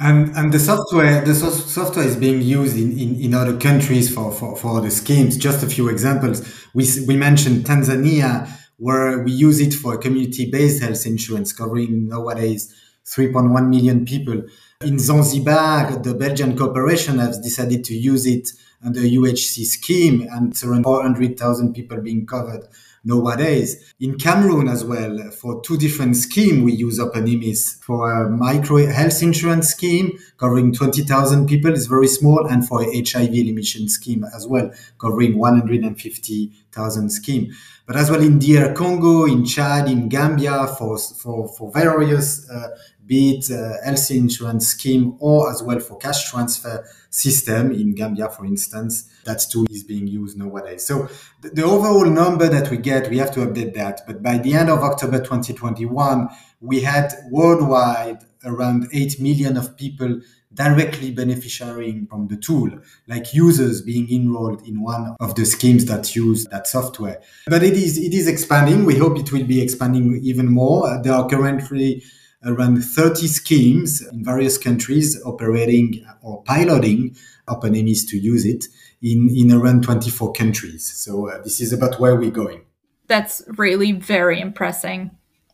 And, 0.01 0.35
and 0.37 0.53
the 0.53 0.59
software 0.59 1.25
the 1.25 1.35
software 1.35 2.05
is 2.05 2.17
being 2.17 2.43
used 2.43 2.77
in, 2.77 2.99
in, 2.99 3.21
in 3.21 3.35
other 3.35 3.57
countries 3.57 4.13
for, 4.13 4.33
for, 4.33 4.57
for 4.57 4.81
the 4.81 4.91
schemes. 4.91 5.37
Just 5.37 5.63
a 5.63 5.69
few 5.69 5.89
examples. 5.89 6.43
We, 6.75 6.85
we 7.07 7.17
mentioned 7.17 7.65
Tanzania 7.65 8.51
where 8.79 9.23
we 9.23 9.33
use 9.33 9.61
it 9.61 9.75
for 9.75 9.97
community-based 9.97 10.83
health 10.83 11.07
insurance 11.07 11.53
covering 11.53 12.09
nowadays 12.09 12.75
3.1 13.07 13.69
million 13.69 14.05
people. 14.05 14.43
In 14.81 14.99
Zanzibar, 14.99 15.99
the 15.99 16.15
Belgian 16.15 16.57
corporation 16.57 17.19
has 17.19 17.39
decided 17.39 17.85
to 17.85 17.95
use 17.95 18.27
it 18.27 18.51
under 18.85 19.01
UHC 19.01 19.65
scheme 19.65 20.27
and 20.31 20.55
around 20.65 20.85
400,000 20.85 21.75
people 21.75 22.01
being 22.01 22.27
covered 22.27 22.67
nowadays. 23.05 23.93
In 24.01 24.19
Cameroon 24.19 24.69
as 24.69 24.85
well, 24.85 25.31
for 25.31 25.61
two 25.63 25.77
different 25.77 26.17
schemes, 26.17 26.63
we 26.65 26.73
use 26.73 26.99
OpenIMIS 26.99 27.83
for 27.83 28.11
a 28.11 28.31
micro 28.31 28.87
health 28.87 29.23
insurance 29.23 29.69
scheme 29.69 30.19
covering 30.39 30.73
20,000 30.73 31.47
people 31.47 31.73
it's 31.73 31.87
very 31.87 32.09
small 32.09 32.47
and 32.47 32.67
for 32.67 32.83
a 32.83 32.87
HIV 32.87 33.35
elimination 33.35 33.89
scheme 33.89 34.25
as 34.35 34.47
well, 34.47 34.71
covering 34.99 35.39
150,000 35.39 37.11
scheme. 37.11 37.53
But 37.87 37.97
as 37.97 38.11
well 38.11 38.23
in 38.23 38.39
DR 38.39 38.75
Congo, 38.75 39.27
in 39.27 39.45
Chad, 39.45 39.89
in 39.89 40.09
Gambia 40.09 40.67
for, 40.79 40.99
for, 40.99 41.49
for 41.49 41.71
various 41.71 42.49
uh, 42.51 42.69
be 43.07 43.37
it 43.37 43.51
uh, 43.51 43.75
health 43.85 44.11
insurance 44.11 44.69
scheme 44.69 45.17
or 45.19 45.51
as 45.51 45.63
well 45.63 45.79
for 45.81 45.99
cash 45.99 46.31
transfer 46.31 46.87
system 47.11 47.71
in 47.73 47.95
Gambia, 47.95 48.29
for 48.31 48.47
instance, 48.47 49.11
that 49.25 49.43
tool 49.51 49.67
is 49.71 49.85
being 49.85 50.07
used 50.07 50.37
nowadays. 50.37 50.85
So 50.85 51.09
the, 51.43 51.51
the, 51.51 51.65
overall 51.65 52.07
number 52.07 52.49
that 52.49 52.71
we 52.71 52.77
get, 52.77 53.11
we 53.11 53.19
have 53.19 53.33
to 53.33 53.41
update 53.41 53.75
that. 53.75 54.03
But 54.07 54.23
by 54.23 54.39
the 54.39 54.55
end 54.55 54.71
of 54.71 54.81
October 54.81 55.19
2021, 55.19 56.29
we 56.61 56.81
had 56.81 57.13
worldwide 57.31 58.25
around 58.45 58.89
8 58.93 59.21
million 59.21 59.57
of 59.57 59.77
people 59.77 60.21
directly 60.53 61.13
beneficiarying 61.15 62.09
from 62.09 62.29
the 62.29 62.37
tool, 62.37 62.71
like 63.09 63.35
users 63.35 63.83
being 63.83 64.11
enrolled 64.13 64.67
in 64.67 64.83
one 64.83 65.17
of 65.21 65.35
the 65.35 65.45
schemes 65.45 65.85
that 65.87 66.15
use 66.15 66.47
that 66.47 66.67
software. 66.67 67.21
But 67.47 67.63
it 67.63 67.75
is, 67.75 67.99
it 67.99 68.15
is 68.15 68.29
expanding. 68.29 68.85
We 68.85 68.97
hope 68.97 69.19
it 69.19 69.33
will 69.33 69.45
be 69.45 69.61
expanding 69.61 70.21
even 70.23 70.53
more. 70.53 70.89
Uh, 70.89 71.03
there 71.03 71.15
are 71.15 71.29
currently 71.29 72.05
around 72.45 72.83
30 72.83 73.27
schemes 73.27 74.07
in 74.07 74.25
various 74.25 74.59
countries 74.59 75.21
operating 75.25 76.05
or 76.23 76.43
piloting 76.43 77.17
OpenIMIS 77.49 78.07
to 78.09 78.19
use 78.19 78.45
it 78.45 78.67
in, 79.05 79.29
in 79.29 79.53
around 79.53 79.85
24 79.85 80.33
countries. 80.33 80.91
So 80.97 81.29
uh, 81.29 81.43
this 81.43 81.61
is 81.61 81.73
about 81.73 82.01
where 82.01 82.17
we're 82.17 82.31
going. 82.31 82.63
That's 83.07 83.43
really 83.59 83.93
very 83.93 84.41
impressive. 84.41 85.11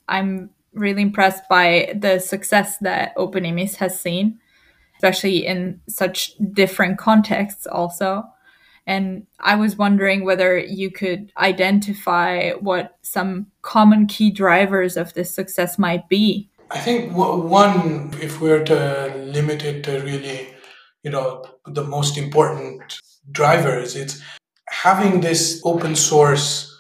I'm 0.09 0.51
really 0.73 1.03
impressed 1.03 1.43
by 1.51 1.93
the 1.99 2.21
success 2.21 2.79
that 2.79 3.15
OpenIMIS 3.17 3.75
has 3.77 3.99
seen, 3.99 4.39
especially 4.97 5.45
in 5.45 5.81
such 5.89 6.35
different 6.53 6.99
contexts 6.99 7.67
also. 7.67 8.23
And 8.87 9.27
I 9.41 9.57
was 9.57 9.77
wondering 9.77 10.25
whether 10.25 10.57
you 10.57 10.93
could 10.93 11.33
identify 11.37 12.53
what 12.53 12.99
some 13.03 13.49
common 13.63 14.07
key 14.07 14.31
drivers 14.31 14.97
of 14.97 15.13
this 15.15 15.35
success 15.35 15.79
might 15.79 16.09
be 16.09 16.51
I 16.73 16.79
think 16.79 17.13
one, 17.13 18.15
if 18.23 18.41
we 18.41 18.49
are 18.53 18.63
to 18.63 19.13
limit 19.17 19.65
it 19.65 19.83
to 19.85 20.01
really, 20.03 20.50
you 21.03 21.11
know, 21.11 21.45
the 21.67 21.85
most 21.85 22.17
important 22.17 22.99
drivers, 23.31 23.97
it's 23.97 24.21
having 24.69 25.21
this 25.21 25.61
open 25.65 25.97
source 25.97 26.77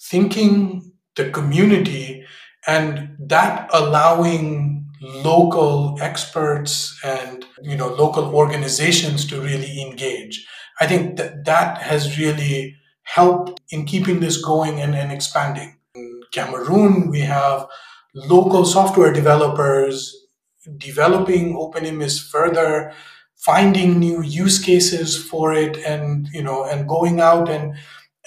thinking, 0.00 0.92
the 1.16 1.30
community, 1.30 2.24
and 2.66 3.16
that 3.18 3.68
allowing 3.72 4.86
local 5.00 5.96
experts 6.00 6.98
and 7.02 7.46
you 7.62 7.74
know 7.74 7.88
local 7.88 8.34
organizations 8.34 9.26
to 9.26 9.40
really 9.40 9.80
engage. 9.80 10.46
I 10.80 10.86
think 10.86 11.16
that 11.16 11.44
that 11.44 11.78
has 11.78 12.18
really 12.18 12.76
helped 13.02 13.60
in 13.70 13.86
keeping 13.86 14.20
this 14.20 14.42
going 14.42 14.80
and, 14.80 14.94
and 14.94 15.10
expanding. 15.10 15.76
In 15.94 16.20
Cameroon, 16.32 17.10
we 17.10 17.20
have 17.20 17.66
local 18.14 18.64
software 18.64 19.12
developers 19.12 20.14
developing 20.76 21.54
OpenIMIS 21.54 22.30
further, 22.30 22.92
finding 23.44 23.98
new 23.98 24.22
use 24.22 24.58
cases 24.62 25.16
for 25.16 25.52
it, 25.52 25.76
and 25.78 26.28
you 26.32 26.42
know, 26.42 26.64
and 26.64 26.88
going 26.88 27.20
out 27.20 27.48
and 27.48 27.74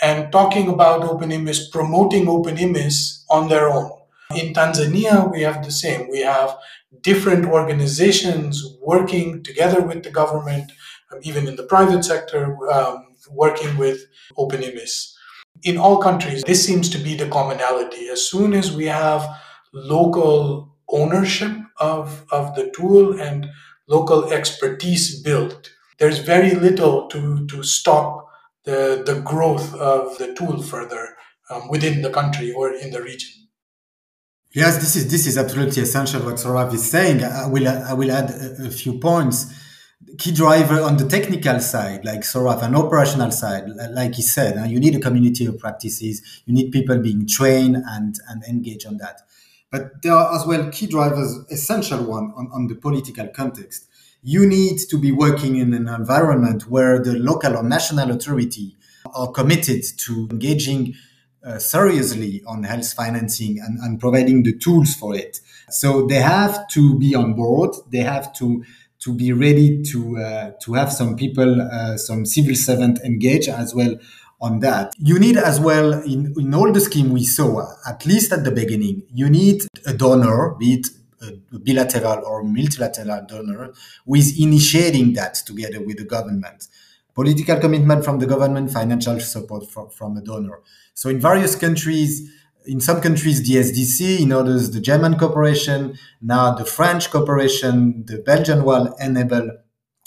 and 0.01 0.31
talking 0.31 0.69
about 0.69 1.03
open 1.03 1.29
OpenIMIS, 1.29 1.71
promoting 1.71 2.27
open 2.27 2.55
OpenIMIS 2.57 3.23
on 3.29 3.47
their 3.49 3.69
own. 3.69 3.91
In 4.35 4.53
Tanzania, 4.53 5.31
we 5.31 5.41
have 5.41 5.63
the 5.63 5.71
same. 5.71 6.09
We 6.09 6.21
have 6.21 6.57
different 7.01 7.45
organizations 7.45 8.77
working 8.81 9.43
together 9.43 9.81
with 9.81 10.03
the 10.03 10.09
government, 10.09 10.71
um, 11.11 11.19
even 11.21 11.47
in 11.47 11.55
the 11.55 11.63
private 11.63 12.03
sector, 12.03 12.57
um, 12.71 13.15
working 13.29 13.77
with 13.77 14.05
open 14.37 14.61
OpenIMIS. 14.61 15.13
In 15.63 15.77
all 15.77 15.97
countries, 15.97 16.43
this 16.43 16.65
seems 16.65 16.89
to 16.89 16.97
be 16.97 17.15
the 17.15 17.29
commonality. 17.29 18.09
As 18.09 18.27
soon 18.27 18.53
as 18.53 18.75
we 18.75 18.85
have 18.85 19.23
local 19.71 20.75
ownership 20.89 21.51
of, 21.77 22.25
of 22.31 22.55
the 22.55 22.71
tool 22.75 23.19
and 23.19 23.47
local 23.95 24.21
expertise 24.39 25.05
built. 25.27 25.61
There's 25.99 26.19
very 26.33 26.53
little 26.67 26.95
to, 27.13 27.21
to 27.51 27.57
stop 27.63 28.07
the, 28.67 29.03
the 29.09 29.17
growth 29.31 29.69
of 29.93 30.17
the 30.19 30.33
tool 30.37 30.57
further 30.71 31.03
um, 31.49 31.61
within 31.73 31.95
the 32.05 32.13
country 32.19 32.49
or 32.59 32.65
in 32.83 32.89
the 32.91 33.01
region. 33.11 33.31
Yes, 34.61 34.73
this 34.83 34.95
is 34.95 35.05
this 35.13 35.25
is 35.25 35.35
absolutely 35.43 35.81
essential 35.81 36.21
what 36.27 36.35
Saurav 36.43 36.71
is 36.73 36.85
saying. 36.95 37.23
I 37.23 37.47
will 37.53 37.67
I 37.67 37.93
will 37.99 38.11
add 38.19 38.29
a, 38.29 38.67
a 38.67 38.71
few 38.81 38.93
points. 39.09 39.37
key 40.21 40.31
driver 40.31 40.79
on 40.81 40.97
the 40.97 41.07
technical 41.07 41.59
side, 41.59 42.01
like 42.05 42.21
Saurav, 42.21 42.61
and 42.61 42.75
operational 42.75 43.31
side, 43.31 43.65
like 43.91 44.13
he 44.15 44.21
said, 44.21 44.57
uh, 44.57 44.65
you 44.73 44.79
need 44.79 44.95
a 44.95 44.99
community 44.99 45.45
of 45.45 45.57
practices. 45.57 46.21
You 46.45 46.53
need 46.53 46.71
people 46.71 46.97
being 46.99 47.25
trained 47.37 47.77
and, 47.93 48.15
and 48.29 48.43
engaged 48.43 48.85
on 48.85 48.97
that. 48.97 49.21
But 49.73 50.03
there 50.03 50.13
are 50.13 50.35
as 50.35 50.45
well 50.45 50.69
key 50.69 50.85
drivers, 50.85 51.35
essential 51.49 52.03
one 52.03 52.31
on, 52.37 52.47
on 52.53 52.67
the 52.67 52.75
political 52.75 53.27
context. 53.29 53.87
You 54.21 54.45
need 54.45 54.77
to 54.91 54.99
be 54.99 55.11
working 55.11 55.55
in 55.55 55.73
an 55.73 55.87
environment 55.87 56.69
where 56.69 57.01
the 57.01 57.13
local 57.13 57.57
or 57.57 57.63
national 57.63 58.11
authority 58.11 58.77
are 59.15 59.31
committed 59.31 59.83
to 60.05 60.27
engaging 60.29 60.93
uh, 61.43 61.57
seriously 61.57 62.43
on 62.45 62.61
health 62.61 62.93
financing 62.93 63.59
and, 63.59 63.79
and 63.79 63.99
providing 63.99 64.43
the 64.43 64.55
tools 64.55 64.93
for 64.93 65.15
it. 65.15 65.41
So 65.71 66.05
they 66.05 66.21
have 66.21 66.67
to 66.69 66.99
be 66.99 67.15
on 67.15 67.33
board. 67.33 67.71
They 67.91 68.01
have 68.01 68.31
to 68.33 68.63
to 68.99 69.13
be 69.13 69.33
ready 69.33 69.81
to 69.81 70.17
uh, 70.17 70.51
to 70.61 70.75
have 70.75 70.93
some 70.93 71.15
people, 71.15 71.61
uh, 71.61 71.97
some 71.97 72.27
civil 72.27 72.55
servant 72.55 72.99
engage 73.03 73.49
as 73.49 73.73
well 73.73 73.95
on 74.43 74.59
that. 74.59 74.93
You 74.99 75.17
need 75.17 75.37
as 75.37 75.59
well 75.59 75.93
in 76.03 76.33
in 76.37 76.53
all 76.53 76.71
the 76.71 76.81
scheme 76.81 77.11
we 77.11 77.23
saw, 77.23 77.65
at 77.87 78.05
least 78.05 78.33
at 78.33 78.43
the 78.43 78.51
beginning, 78.51 79.03
you 79.21 79.29
need 79.29 79.61
a 79.85 79.93
donor, 79.93 80.55
be 80.59 80.73
it 80.75 80.87
a 81.21 81.59
bilateral 81.59 82.25
or 82.25 82.43
multilateral 82.43 83.25
donor, 83.25 83.71
who 84.05 84.15
is 84.15 84.37
initiating 84.39 85.13
that 85.13 85.35
together 85.35 85.81
with 85.81 85.97
the 85.97 86.03
government. 86.03 86.67
Political 87.15 87.59
commitment 87.59 88.03
from 88.03 88.19
the 88.19 88.25
government, 88.25 88.71
financial 88.71 89.19
support 89.21 89.71
from, 89.71 89.89
from 89.89 90.17
a 90.17 90.21
donor. 90.21 90.59
So 90.93 91.09
in 91.09 91.19
various 91.21 91.55
countries, 91.55 92.29
in 92.65 92.81
some 92.81 92.99
countries, 92.99 93.47
the 93.47 93.55
SDC, 93.55 94.21
in 94.21 94.31
others, 94.33 94.71
the 94.71 94.81
German 94.81 95.17
corporation, 95.17 95.97
now 96.21 96.53
the 96.53 96.65
French 96.65 97.09
corporation, 97.11 98.03
the 98.05 98.17
Belgian 98.17 98.63
one, 98.63 98.87
Enabel, 99.01 99.47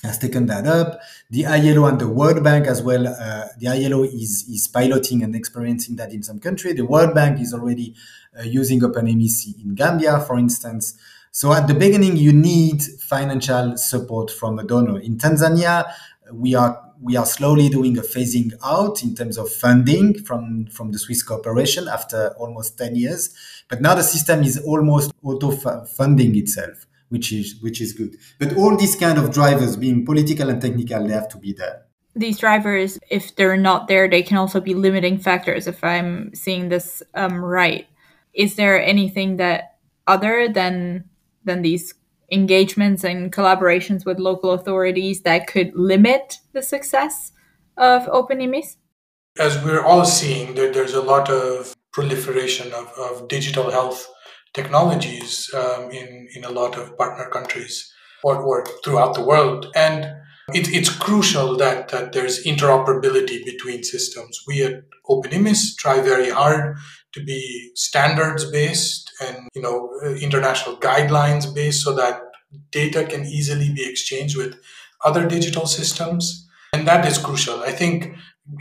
has 0.03 0.19
taken 0.19 0.47
that 0.47 0.67
up. 0.67 1.01
The 1.31 1.47
ILO 1.47 1.87
and 1.87 1.99
the 1.99 2.09
World 2.09 2.45
Bank 2.45 2.67
as 2.67 2.83
well. 2.83 3.07
Uh, 3.07 3.47
the 3.59 3.69
ILO 3.69 4.03
is, 4.05 4.47
is 4.49 4.69
piloting 4.69 5.23
and 5.23 5.35
experiencing 5.35 5.97
that 5.97 6.13
in 6.13 6.23
some 6.23 6.39
country. 6.39 6.73
The 6.73 6.85
World 6.85 7.15
Bank 7.15 7.41
is 7.41 7.55
already 7.55 7.95
uh, 8.39 8.43
using 8.43 8.81
OpenMIS 8.81 9.63
in 9.63 9.75
Gambia, 9.75 10.21
for 10.21 10.39
instance. 10.39 10.95
So 11.31 11.53
at 11.53 11.67
the 11.67 11.75
beginning, 11.75 12.17
you 12.17 12.33
need 12.33 12.83
financial 12.83 13.77
support 13.77 14.31
from 14.31 14.59
a 14.59 14.65
donor. 14.65 15.01
In 15.01 15.17
Tanzania, 15.19 15.85
we 16.33 16.55
are 16.55 16.87
we 17.01 17.17
are 17.17 17.27
slowly 17.27 17.69
doing 17.69 17.99
a 17.99 18.03
phasing 18.03 18.53
out 18.65 19.03
in 19.03 19.15
terms 19.15 19.37
of 19.37 19.51
funding 19.51 20.15
from, 20.25 20.67
from 20.67 20.93
the 20.93 20.99
Swiss 20.99 21.23
corporation 21.23 21.89
after 21.89 22.35
almost 22.39 22.79
10 22.79 22.97
years. 22.97 23.35
But 23.69 23.81
now 23.83 23.95
the 23.95 24.03
system 24.03 24.43
is 24.43 24.59
almost 24.59 25.13
auto 25.23 25.51
funding 25.85 26.37
itself, 26.37 26.87
which 27.09 27.33
is, 27.33 27.57
which 27.61 27.81
is 27.81 27.93
good. 27.93 28.17
But 28.39 28.57
all 28.57 28.77
these 28.77 28.97
kind 28.97 29.19
of 29.19 29.33
drivers 29.33 29.77
being 29.77 30.05
political 30.05 30.49
and 30.49 30.61
technical, 30.61 31.07
they 31.07 31.13
have 31.13 31.29
to 31.31 31.39
be 31.39 31.53
there. 31.53 31.83
These 32.15 32.39
drivers, 32.39 32.99
if 33.11 33.37
they're 33.37 33.59
not 33.59 33.89
there, 33.89 34.09
they 34.09 34.23
can 34.23 34.39
also 34.39 34.61
be 34.61 34.75
limiting 34.75 35.19
factors, 35.19 35.67
if 35.67 35.85
I'm 35.85 36.35
seeing 36.35 36.71
this 36.71 37.03
um, 37.15 37.45
right. 37.45 37.87
Is 38.33 38.57
there 38.57 38.83
anything 38.83 39.37
that 39.37 39.77
other 40.07 40.49
than 40.49 41.05
than 41.45 41.63
these 41.63 41.95
engagements 42.31 43.05
and 43.05 43.33
collaborations 43.33 44.05
with 44.05 44.19
local 44.19 44.53
authorities 44.53 45.23
that 45.23 45.47
could 45.47 45.73
limit 45.75 46.39
the 46.53 46.63
success 46.63 47.33
of 47.77 48.09
open 48.09 48.39
OpenMIS? 48.39 48.77
As 49.39 49.63
we're 49.63 49.85
all 49.85 50.05
seeing, 50.05 50.55
there, 50.55 50.73
there's 50.73 50.95
a 50.95 51.03
lot 51.03 51.31
of 51.31 51.75
proliferation 51.93 52.73
of, 52.73 52.89
of 52.99 53.29
digital 53.29 53.71
health 53.71 54.09
technologies 54.57 55.53
um, 55.55 55.91
in, 55.91 56.29
in 56.35 56.43
a 56.45 56.51
lot 56.51 56.77
of 56.77 56.97
partner 56.99 57.29
countries 57.29 57.93
or, 58.25 58.37
or 58.43 58.67
throughout 58.83 59.15
the 59.15 59.23
world. 59.23 59.67
And 59.77 60.05
it, 60.55 60.69
it's 60.75 60.89
crucial 60.89 61.57
that, 61.59 61.89
that 61.91 62.13
there's 62.13 62.45
interoperability 62.45 63.45
between 63.45 63.85
systems. 63.85 64.43
We 64.49 64.65
at 64.65 64.83
OpenMIS 65.09 65.77
try 65.77 66.01
very 66.01 66.31
hard 66.31 66.77
to 67.13 67.25
be 67.25 67.71
standards 67.75 68.51
based 68.51 69.11
and 69.23 69.49
you 69.55 69.63
know 69.63 69.91
international 70.21 70.77
guidelines 70.77 71.53
based 71.55 71.83
so 71.83 71.95
that 71.95 72.21
data 72.71 73.05
can 73.05 73.25
easily 73.25 73.73
be 73.73 73.89
exchanged 73.89 74.37
with 74.37 74.55
other 75.05 75.27
digital 75.27 75.67
systems 75.67 76.47
and 76.75 76.87
that 76.87 77.07
is 77.07 77.17
crucial 77.17 77.61
i 77.61 77.73
think 77.73 78.15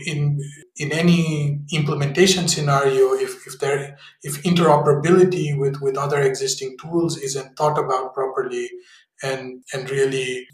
in 0.06 0.40
in 0.78 0.92
any 0.92 1.60
implementation 1.72 2.48
scenario 2.48 3.14
if, 3.14 3.46
if 3.48 3.60
there 3.60 3.98
if 4.24 4.42
interoperability 4.44 5.58
with 5.58 5.80
with 5.82 5.98
other 5.98 6.22
existing 6.22 6.76
tools 6.82 7.18
isn't 7.18 7.56
thought 7.56 7.78
about 7.78 8.14
properly 8.14 8.70
and 9.22 9.64
and 9.74 9.90
really 9.90 10.48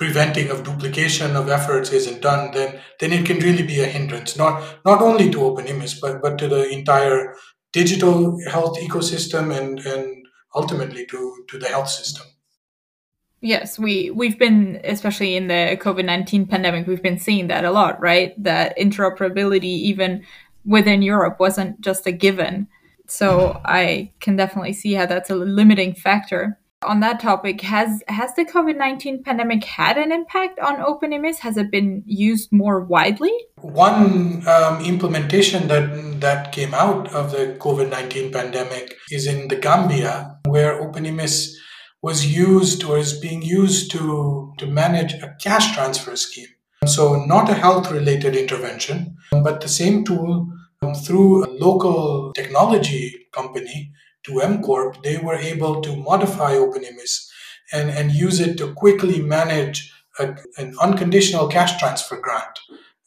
preventing 0.00 0.50
of 0.50 0.64
duplication 0.64 1.36
of 1.36 1.50
efforts 1.50 1.92
isn't 1.92 2.22
done, 2.22 2.50
then 2.52 2.80
then 3.00 3.12
it 3.12 3.26
can 3.26 3.38
really 3.38 3.62
be 3.62 3.80
a 3.80 3.86
hindrance, 3.86 4.34
not 4.34 4.54
not 4.84 5.02
only 5.02 5.30
to 5.30 5.38
OpenMIS, 5.38 6.00
but 6.00 6.22
but 6.22 6.38
to 6.38 6.48
the 6.48 6.68
entire 6.70 7.34
digital 7.72 8.38
health 8.50 8.78
ecosystem 8.78 9.54
and 9.56 9.78
and 9.80 10.26
ultimately 10.54 11.04
to 11.06 11.44
to 11.50 11.58
the 11.58 11.68
health 11.68 11.90
system. 11.90 12.26
Yes, 13.40 13.78
we 13.78 14.10
we've 14.10 14.38
been 14.38 14.80
especially 14.84 15.34
in 15.36 15.48
the 15.48 15.78
COVID 15.80 16.04
nineteen 16.04 16.46
pandemic, 16.46 16.86
we've 16.86 17.02
been 17.02 17.18
seeing 17.18 17.48
that 17.48 17.64
a 17.64 17.70
lot, 17.70 18.00
right? 18.00 18.34
That 18.42 18.76
interoperability 18.78 19.64
even 19.64 20.24
within 20.64 21.02
Europe 21.02 21.40
wasn't 21.40 21.80
just 21.80 22.06
a 22.06 22.12
given. 22.12 22.68
So 23.06 23.60
I 23.64 24.12
can 24.20 24.36
definitely 24.36 24.74
see 24.74 24.92
how 24.92 25.06
that's 25.06 25.30
a 25.30 25.34
limiting 25.34 25.94
factor 25.94 26.60
on 26.82 27.00
that 27.00 27.20
topic, 27.20 27.60
has 27.60 28.02
has 28.08 28.34
the 28.34 28.44
COVID 28.44 28.76
nineteen 28.76 29.22
pandemic 29.22 29.64
had 29.64 29.98
an 29.98 30.12
impact 30.12 30.58
on 30.60 30.76
OpenMIS? 30.76 31.38
Has 31.38 31.56
it 31.56 31.70
been 31.70 32.02
used 32.06 32.52
more 32.52 32.80
widely? 32.80 33.32
One 33.56 34.46
um, 34.48 34.84
implementation 34.84 35.68
that 35.68 36.20
that 36.20 36.52
came 36.52 36.72
out 36.74 37.12
of 37.12 37.32
the 37.32 37.56
COVID 37.58 37.90
nineteen 37.90 38.32
pandemic 38.32 38.96
is 39.10 39.26
in 39.26 39.48
the 39.48 39.56
Gambia, 39.56 40.38
where 40.46 40.80
OpenMIS 40.80 41.54
was 42.02 42.26
used 42.26 42.84
or 42.84 42.98
is 42.98 43.12
being 43.12 43.42
used 43.42 43.90
to 43.90 44.54
to 44.58 44.66
manage 44.66 45.14
a 45.14 45.36
cash 45.40 45.74
transfer 45.74 46.16
scheme. 46.16 46.48
So 46.86 47.24
not 47.26 47.50
a 47.50 47.54
health 47.54 47.90
related 47.90 48.34
intervention, 48.34 49.16
but 49.30 49.60
the 49.60 49.68
same 49.68 50.04
tool 50.04 50.50
um, 50.82 50.94
through 50.94 51.44
a 51.44 51.52
local 51.58 52.32
technology 52.32 53.26
company 53.32 53.92
to 54.24 54.40
M 54.40 54.62
Corp, 54.62 55.02
they 55.02 55.18
were 55.18 55.34
able 55.34 55.80
to 55.82 55.96
modify 55.96 56.54
OpenMIS 56.54 57.28
and, 57.72 57.90
and 57.90 58.12
use 58.12 58.40
it 58.40 58.56
to 58.58 58.72
quickly 58.72 59.20
manage 59.20 59.92
a, 60.18 60.34
an 60.56 60.74
unconditional 60.80 61.48
cash 61.48 61.78
transfer 61.78 62.18
grant 62.20 62.58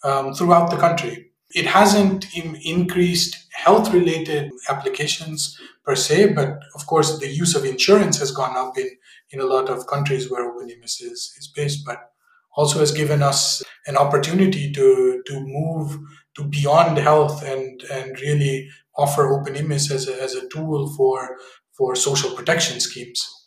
um, 0.03 0.33
throughout 0.33 0.69
the 0.69 0.77
country. 0.77 1.31
It 1.53 1.67
hasn't 1.67 2.25
increased 2.35 3.45
health 3.51 3.93
related 3.93 4.51
applications 4.69 5.59
per 5.85 5.95
se, 5.95 6.33
but 6.33 6.59
of 6.75 6.85
course, 6.87 7.19
the 7.19 7.27
use 7.27 7.55
of 7.55 7.65
insurance 7.65 8.17
has 8.19 8.31
gone 8.31 8.57
up 8.57 8.77
in, 8.77 8.89
in 9.29 9.39
a 9.39 9.45
lot 9.45 9.69
of 9.69 9.87
countries 9.87 10.29
where 10.29 10.49
OpenMIS 10.51 11.01
is, 11.01 11.33
is 11.37 11.51
based, 11.55 11.85
but 11.85 12.11
also 12.55 12.79
has 12.79 12.91
given 12.91 13.21
us 13.21 13.63
an 13.87 13.97
opportunity 13.97 14.71
to, 14.71 15.21
to 15.27 15.39
move 15.39 15.97
to 16.35 16.43
beyond 16.43 16.97
health 16.97 17.43
and, 17.43 17.83
and 17.91 18.19
really 18.21 18.69
offer 18.97 19.23
OpenMIS 19.23 19.91
as 19.91 20.07
a, 20.07 20.21
as 20.21 20.35
a 20.35 20.47
tool 20.49 20.89
for 20.95 21.37
for 21.77 21.95
social 21.95 22.29
protection 22.35 22.79
schemes. 22.79 23.42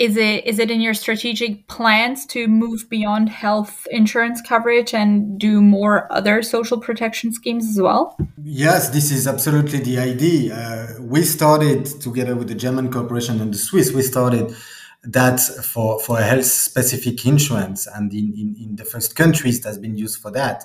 Is 0.00 0.16
it 0.16 0.46
is 0.46 0.58
it 0.58 0.70
in 0.70 0.80
your 0.80 0.94
strategic 0.94 1.68
plans 1.68 2.24
to 2.28 2.48
move 2.48 2.88
beyond 2.88 3.28
health 3.28 3.86
insurance 3.90 4.40
coverage 4.40 4.94
and 4.94 5.38
do 5.38 5.60
more 5.60 6.10
other 6.10 6.42
social 6.42 6.80
protection 6.80 7.34
schemes 7.34 7.68
as 7.68 7.78
well? 7.78 8.16
Yes, 8.42 8.88
this 8.88 9.12
is 9.12 9.28
absolutely 9.28 9.80
the 9.80 9.98
idea. 9.98 10.54
Uh, 10.54 11.02
we 11.02 11.22
started 11.22 11.84
together 12.00 12.34
with 12.34 12.48
the 12.48 12.54
German 12.54 12.90
corporation 12.90 13.42
and 13.42 13.52
the 13.52 13.58
Swiss. 13.58 13.92
We 13.92 14.00
started 14.00 14.56
that 15.04 15.38
for 15.40 16.00
for 16.00 16.16
health 16.16 16.46
specific 16.46 17.26
insurance, 17.26 17.86
and 17.86 18.10
in, 18.14 18.32
in 18.42 18.56
in 18.58 18.76
the 18.76 18.86
first 18.86 19.14
countries 19.14 19.60
that's 19.60 19.76
been 19.76 19.98
used 19.98 20.18
for 20.22 20.30
that. 20.30 20.64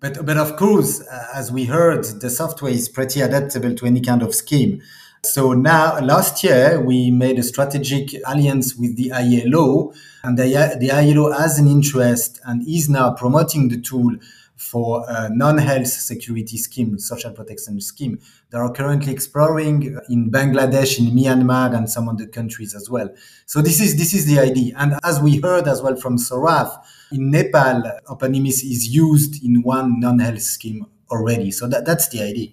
But, 0.00 0.24
but 0.26 0.38
of 0.38 0.56
course, 0.56 1.00
uh, 1.00 1.26
as 1.34 1.52
we 1.52 1.66
heard, 1.66 2.04
the 2.20 2.30
software 2.30 2.72
is 2.72 2.88
pretty 2.88 3.20
adaptable 3.20 3.74
to 3.74 3.86
any 3.86 4.00
kind 4.00 4.22
of 4.22 4.34
scheme. 4.34 4.80
So 5.24 5.52
now, 5.52 5.98
last 6.00 6.44
year, 6.44 6.80
we 6.80 7.10
made 7.10 7.38
a 7.38 7.42
strategic 7.42 8.14
alliance 8.26 8.76
with 8.76 8.96
the 8.96 9.10
ILO, 9.12 9.92
and 10.22 10.38
the, 10.38 10.76
the 10.78 10.90
ILO 10.90 11.32
has 11.32 11.58
an 11.58 11.66
interest 11.66 12.40
and 12.44 12.66
is 12.68 12.88
now 12.88 13.12
promoting 13.14 13.68
the 13.68 13.80
tool 13.80 14.14
for 14.56 15.04
a 15.08 15.28
non-health 15.30 15.86
security 15.86 16.56
scheme, 16.56 16.98
social 16.98 17.32
protection 17.32 17.80
scheme. 17.80 18.18
They 18.50 18.58
are 18.58 18.72
currently 18.72 19.12
exploring 19.12 19.98
in 20.08 20.30
Bangladesh, 20.30 20.98
in 20.98 21.14
Myanmar, 21.14 21.76
and 21.76 21.88
some 21.90 22.08
other 22.08 22.26
countries 22.26 22.74
as 22.74 22.88
well. 22.88 23.08
So 23.46 23.60
this 23.62 23.80
is 23.80 23.96
this 23.96 24.14
is 24.14 24.26
the 24.26 24.38
idea. 24.38 24.74
And 24.78 24.98
as 25.04 25.20
we 25.20 25.40
heard 25.40 25.66
as 25.66 25.82
well 25.82 25.96
from 25.96 26.18
Saurav, 26.18 26.78
in 27.12 27.30
Nepal, 27.30 27.82
OpenMIS 28.08 28.62
is 28.64 28.88
used 28.88 29.44
in 29.44 29.62
one 29.62 30.00
non-health 30.00 30.42
scheme 30.42 30.86
already. 31.10 31.50
So 31.50 31.66
that, 31.68 31.84
that's 31.84 32.08
the 32.08 32.22
idea. 32.22 32.50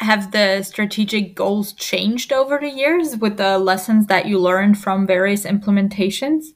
Have 0.00 0.32
the 0.32 0.62
strategic 0.62 1.34
goals 1.34 1.72
changed 1.74 2.32
over 2.32 2.58
the 2.58 2.70
years 2.70 3.16
with 3.18 3.36
the 3.36 3.58
lessons 3.58 4.06
that 4.06 4.26
you 4.26 4.38
learned 4.38 4.78
from 4.78 5.06
various 5.06 5.44
implementations? 5.44 6.46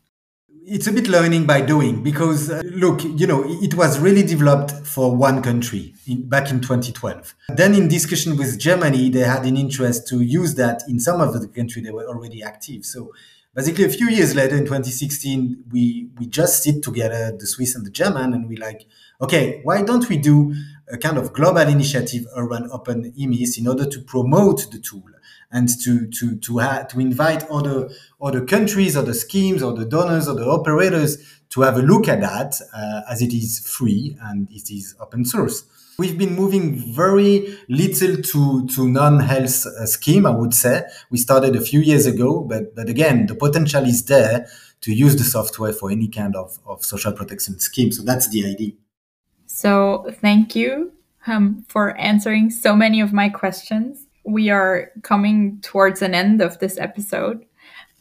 it's 0.67 0.87
a 0.87 0.93
bit 0.93 1.09
learning 1.09 1.45
by 1.45 1.61
doing 1.61 2.03
because 2.03 2.51
uh, 2.51 2.63
look 2.65 3.05
you 3.05 3.27
know 3.27 3.45
it 3.47 3.75
was 3.75 3.99
really 3.99 4.23
developed 4.23 4.71
for 4.87 5.15
one 5.15 5.43
country 5.43 5.95
in, 6.07 6.27
back 6.27 6.51
in 6.51 6.59
2012 6.59 7.35
then 7.49 7.75
in 7.75 7.87
discussion 7.87 8.37
with 8.39 8.59
germany 8.59 9.11
they 9.11 9.21
had 9.21 9.45
an 9.45 9.59
interest 9.59 10.09
to 10.09 10.23
use 10.23 10.55
that 10.55 10.83
in 10.89 10.99
some 10.99 11.21
of 11.21 11.39
the 11.39 11.49
country 11.49 11.83
they 11.83 11.91
were 11.91 12.07
already 12.07 12.43
active 12.43 12.83
so 12.85 13.13
basically 13.55 13.85
a 13.85 13.89
few 13.91 14.09
years 14.09 14.35
later 14.35 14.57
in 14.57 14.65
2016 14.65 15.65
we 15.71 16.09
we 16.19 16.27
just 16.27 16.63
sit 16.63 16.83
together 16.83 17.31
the 17.39 17.47
swiss 17.47 17.75
and 17.75 17.85
the 17.85 17.91
german 17.91 18.33
and 18.33 18.49
we 18.49 18.57
like 18.57 18.87
okay 19.21 19.61
why 19.65 19.83
don't 19.83 20.09
we 20.09 20.17
do 20.17 20.55
a 20.91 20.99
kind 20.99 21.19
of 21.19 21.33
global 21.33 21.61
initiative 21.63 22.27
around 22.37 22.71
OpenIMIS 22.71 23.59
in 23.59 23.67
order 23.67 23.87
to 23.87 24.01
promote 24.01 24.71
the 24.71 24.79
tool 24.79 25.05
and 25.51 25.69
to 25.83 26.07
to 26.09 26.37
to 26.37 26.59
ha- 26.59 26.83
to 26.83 27.01
invite 27.01 27.49
other 27.51 27.89
other 28.21 28.45
countries, 28.45 28.97
other 28.97 29.15
schemes, 29.15 29.63
or 29.63 29.73
the 29.73 29.85
donors, 29.85 30.29
or 30.29 30.35
the 30.35 30.45
operators 30.45 31.19
to 31.51 31.63
have 31.63 31.77
a 31.77 31.83
look 31.83 32.09
at 32.09 32.21
that, 32.21 32.61
uh, 32.75 33.03
as 33.09 33.23
it 33.23 33.33
is 33.33 33.61
free 33.61 34.17
and 34.23 34.49
it 34.51 34.71
is 34.71 34.95
open 35.01 35.25
source. 35.25 35.65
We've 35.97 36.19
been 36.19 36.35
moving 36.35 36.93
very 36.93 37.57
little 37.69 38.17
to, 38.21 38.67
to 38.67 38.89
non-health 38.89 39.65
uh, 39.67 39.87
scheme, 39.87 40.27
I 40.27 40.31
would 40.31 40.53
say. 40.53 40.83
We 41.09 41.19
started 41.19 41.55
a 41.55 41.61
few 41.61 41.79
years 41.79 42.07
ago, 42.07 42.41
but, 42.41 42.75
but 42.75 42.89
again, 42.89 43.29
the 43.29 43.37
potential 43.37 43.85
is 43.85 44.05
there 44.07 44.49
to 44.81 44.93
use 44.93 45.15
the 45.15 45.23
software 45.23 45.73
for 45.73 45.93
any 45.93 46.09
kind 46.09 46.35
of, 46.35 46.59
of 46.67 46.85
social 46.85 47.13
protection 47.13 47.61
scheme. 47.61 47.93
So 47.93 48.03
that's 48.03 48.29
the 48.29 48.45
idea. 48.45 48.73
So 49.55 50.13
thank 50.21 50.57
you 50.57 50.93
um, 51.29 51.65
for 51.69 51.97
answering 51.97 52.51
so 52.51 52.75
many 52.75 53.01
of 53.01 53.13
my 53.13 53.29
questions 53.29 54.09
we 54.25 54.51
are 54.51 54.91
coming 55.03 55.61
towards 55.61 56.03
an 56.03 56.13
end 56.13 56.41
of 56.41 56.59
this 56.59 56.77
episode. 56.77 57.47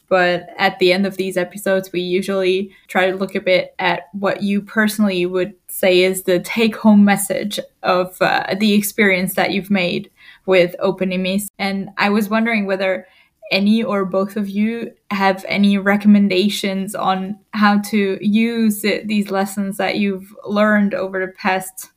But 0.10 0.50
at 0.58 0.80
the 0.80 0.92
end 0.92 1.06
of 1.06 1.18
these 1.18 1.38
episodes, 1.38 1.92
we 1.92 2.02
usually 2.02 2.72
try 2.88 3.12
to 3.12 3.16
look 3.16 3.36
a 3.36 3.40
bit 3.40 3.76
at 3.78 4.08
what 4.14 4.42
you 4.42 4.64
personally 4.64 5.28
would 5.28 5.54
say 5.68 6.02
is 6.02 6.24
the 6.24 6.40
take 6.40 6.76
home 6.76 7.06
message 7.06 7.60
of 7.84 8.20
uh, 8.20 8.56
the 8.60 8.74
experience 8.74 9.36
that 9.36 9.52
you've 9.52 9.72
made 9.72 10.10
with 10.48 10.76
OpenIMIS. 10.80 11.50
And 11.60 11.90
I 11.98 12.10
was 12.10 12.30
wondering 12.30 12.66
whether 12.66 13.06
any 13.52 13.84
or 13.84 14.06
both 14.06 14.36
of 14.36 14.50
you 14.50 14.92
have 15.12 15.46
any 15.48 15.78
recommendations 15.78 16.96
on 16.96 17.40
how 17.54 17.80
to 17.80 18.18
use 18.22 18.82
these 18.82 19.30
lessons 19.30 19.78
that 19.78 19.98
you've 19.98 20.36
learned 20.46 20.94
over 20.94 21.24
the 21.26 21.32
past 21.32 21.92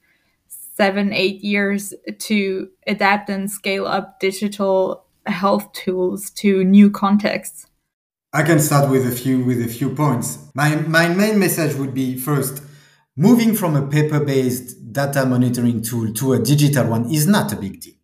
seven, 0.49 1.13
eight 1.13 1.43
years 1.43 1.95
to 2.19 2.69
adapt 2.87 3.31
and 3.31 3.51
scale 3.51 3.87
up 3.87 4.21
digital 4.21 5.07
health 5.27 5.73
tools 5.73 6.31
to 6.31 6.63
new 6.65 6.91
contexts? 6.91 7.67
I 8.33 8.43
can 8.43 8.61
start 8.61 8.91
with 8.91 9.07
a 9.07 9.11
few 9.11 9.43
with 9.43 9.63
a 9.63 9.69
few 9.69 9.95
points. 9.95 10.51
My 10.55 10.77
my 10.77 11.09
main 11.09 11.39
message 11.39 11.75
would 11.77 11.95
be 11.95 12.19
first, 12.19 12.63
moving 13.17 13.55
from 13.55 13.77
a 13.77 13.87
paper-based 13.87 14.93
data 14.93 15.25
monitoring 15.25 15.81
tool 15.81 16.13
to 16.13 16.35
a 16.35 16.39
digital 16.39 16.87
one 16.87 17.11
is 17.11 17.27
not 17.27 17.53
a 17.53 17.57
big 17.57 17.81
deal. 17.81 17.96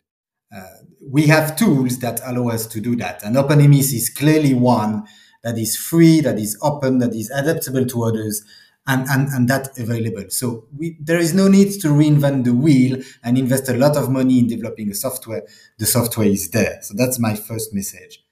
We 1.13 1.27
have 1.27 1.57
tools 1.57 1.99
that 1.99 2.23
allow 2.25 2.49
us 2.49 2.67
to 2.69 2.81
do 2.81 2.97
that, 2.97 3.23
and 3.23 3.37
OpenIMIS 3.37 3.93
is 3.93 4.09
clearly 4.09 4.55
one 4.55 5.05
that 5.43 5.59
is 5.59 5.77
free, 5.77 6.23
that 6.23 6.39
is 6.39 6.59
open, 6.63 7.01
that 7.01 7.15
is 7.15 7.31
adaptable 7.31 7.85
to 7.85 8.05
others, 8.05 8.43
and, 8.87 9.07
and, 9.11 9.29
and 9.29 9.47
that 9.47 9.79
available. 9.79 10.25
So 10.31 10.65
we, 10.75 10.97
there 10.99 11.19
is 11.19 11.35
no 11.35 11.49
need 11.49 11.73
to 11.83 11.89
reinvent 11.89 12.45
the 12.45 12.55
wheel 12.55 13.03
and 13.23 13.37
invest 13.37 13.69
a 13.69 13.75
lot 13.75 13.99
of 13.99 14.09
money 14.09 14.39
in 14.39 14.47
developing 14.47 14.91
a 14.91 14.95
software. 14.95 15.43
The 15.79 15.85
software 15.85 16.29
is 16.29 16.49
there. 16.49 16.79
So 16.81 16.95
that's 16.97 17.19
my 17.19 17.35
first 17.35 17.75
message. 17.75 18.25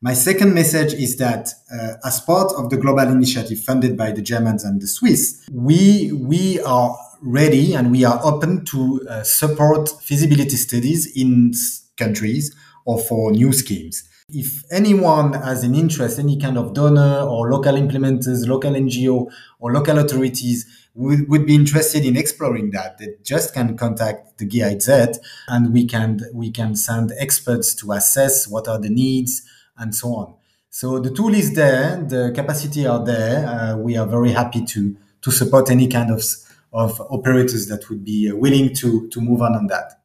My 0.00 0.14
second 0.14 0.54
message 0.54 0.94
is 0.94 1.16
that 1.16 1.48
uh, 1.74 1.94
as 2.06 2.20
part 2.20 2.52
of 2.52 2.70
the 2.70 2.76
global 2.76 3.08
initiative 3.08 3.58
funded 3.64 3.96
by 3.96 4.12
the 4.12 4.22
Germans 4.22 4.62
and 4.62 4.80
the 4.80 4.86
Swiss, 4.86 5.44
we, 5.50 6.12
we 6.12 6.60
are 6.60 6.96
ready 7.20 7.74
and 7.74 7.90
we 7.90 8.04
are 8.04 8.20
open 8.22 8.64
to 8.66 9.04
uh, 9.10 9.24
support 9.24 9.88
feasibility 10.00 10.54
studies 10.54 11.10
in 11.16 11.52
countries 11.98 12.54
or 12.84 12.98
for 12.98 13.32
new 13.32 13.52
schemes. 13.52 14.08
If 14.30 14.62
anyone 14.70 15.32
has 15.32 15.64
an 15.64 15.74
interest, 15.74 16.18
any 16.18 16.38
kind 16.38 16.58
of 16.58 16.74
donor 16.74 17.20
or 17.20 17.50
local 17.50 17.74
implementers, 17.74 18.46
local 18.46 18.72
NGO 18.72 19.30
or 19.58 19.72
local 19.72 19.98
authorities 19.98 20.66
would, 20.94 21.28
would 21.28 21.46
be 21.46 21.54
interested 21.54 22.04
in 22.04 22.16
exploring 22.16 22.70
that, 22.72 22.98
they 22.98 23.14
just 23.22 23.54
can 23.54 23.76
contact 23.76 24.38
the 24.38 24.44
GIZ 24.44 25.18
and 25.48 25.72
we 25.72 25.86
can 25.86 26.20
we 26.34 26.50
can 26.50 26.74
send 26.74 27.12
experts 27.18 27.74
to 27.76 27.92
assess 27.92 28.46
what 28.48 28.68
are 28.68 28.78
the 28.78 28.90
needs 28.90 29.42
and 29.78 29.94
so 29.94 30.08
on. 30.14 30.34
So 30.70 30.98
the 30.98 31.10
tool 31.10 31.34
is 31.34 31.54
there, 31.54 32.04
the 32.04 32.32
capacity 32.34 32.86
are 32.86 33.02
there. 33.02 33.46
Uh, 33.46 33.76
we 33.76 33.96
are 33.96 34.06
very 34.06 34.32
happy 34.32 34.64
to 34.64 34.96
to 35.22 35.30
support 35.30 35.70
any 35.70 35.88
kind 35.88 36.10
of 36.10 36.22
of 36.72 37.00
operators 37.10 37.66
that 37.68 37.88
would 37.88 38.04
be 38.04 38.30
willing 38.32 38.74
to 38.74 39.08
to 39.08 39.20
move 39.20 39.40
on 39.40 39.54
on 39.54 39.68
that. 39.68 39.97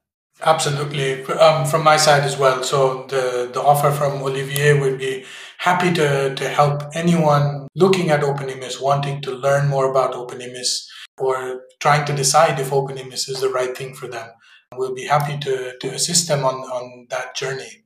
Absolutely, 0.46 1.24
um, 1.26 1.66
from 1.66 1.84
my 1.84 1.96
side 1.96 2.24
as 2.24 2.38
well. 2.38 2.64
So 2.64 3.06
the 3.08 3.50
the 3.54 3.62
offer 3.62 3.92
from 3.92 4.22
Olivier 4.22 4.78
would 4.80 4.98
be 4.98 5.24
happy 5.58 5.94
to 5.94 6.36
to 6.36 6.50
help 6.50 6.84
anyone 6.94 7.68
looking 7.76 8.10
at 8.10 8.22
OpenIMIS, 8.22 8.82
wanting 8.82 9.22
to 9.22 9.32
learn 9.32 9.70
more 9.70 9.90
about 9.90 10.14
OpenIMIS, 10.14 10.86
or 11.18 11.62
trying 11.80 12.06
to 12.06 12.14
decide 12.14 12.60
if 12.60 12.72
OpenIMIS 12.72 13.30
is 13.30 13.40
the 13.40 13.50
right 13.50 13.76
thing 13.78 13.94
for 13.96 14.08
them. 14.08 14.28
We'll 14.76 14.94
be 14.94 15.06
happy 15.06 15.38
to 15.40 15.78
to 15.80 15.88
assist 15.94 16.28
them 16.28 16.44
on 16.44 16.56
on 16.78 17.08
that 17.10 17.36
journey. 17.36 17.86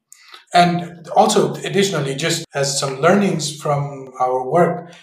And 0.53 1.07
also, 1.15 1.53
additionally, 1.55 2.15
just 2.15 2.45
as 2.55 2.79
some 2.79 3.01
learnings 3.01 3.61
from 3.61 4.09
our 4.19 4.49
work, 4.49 4.93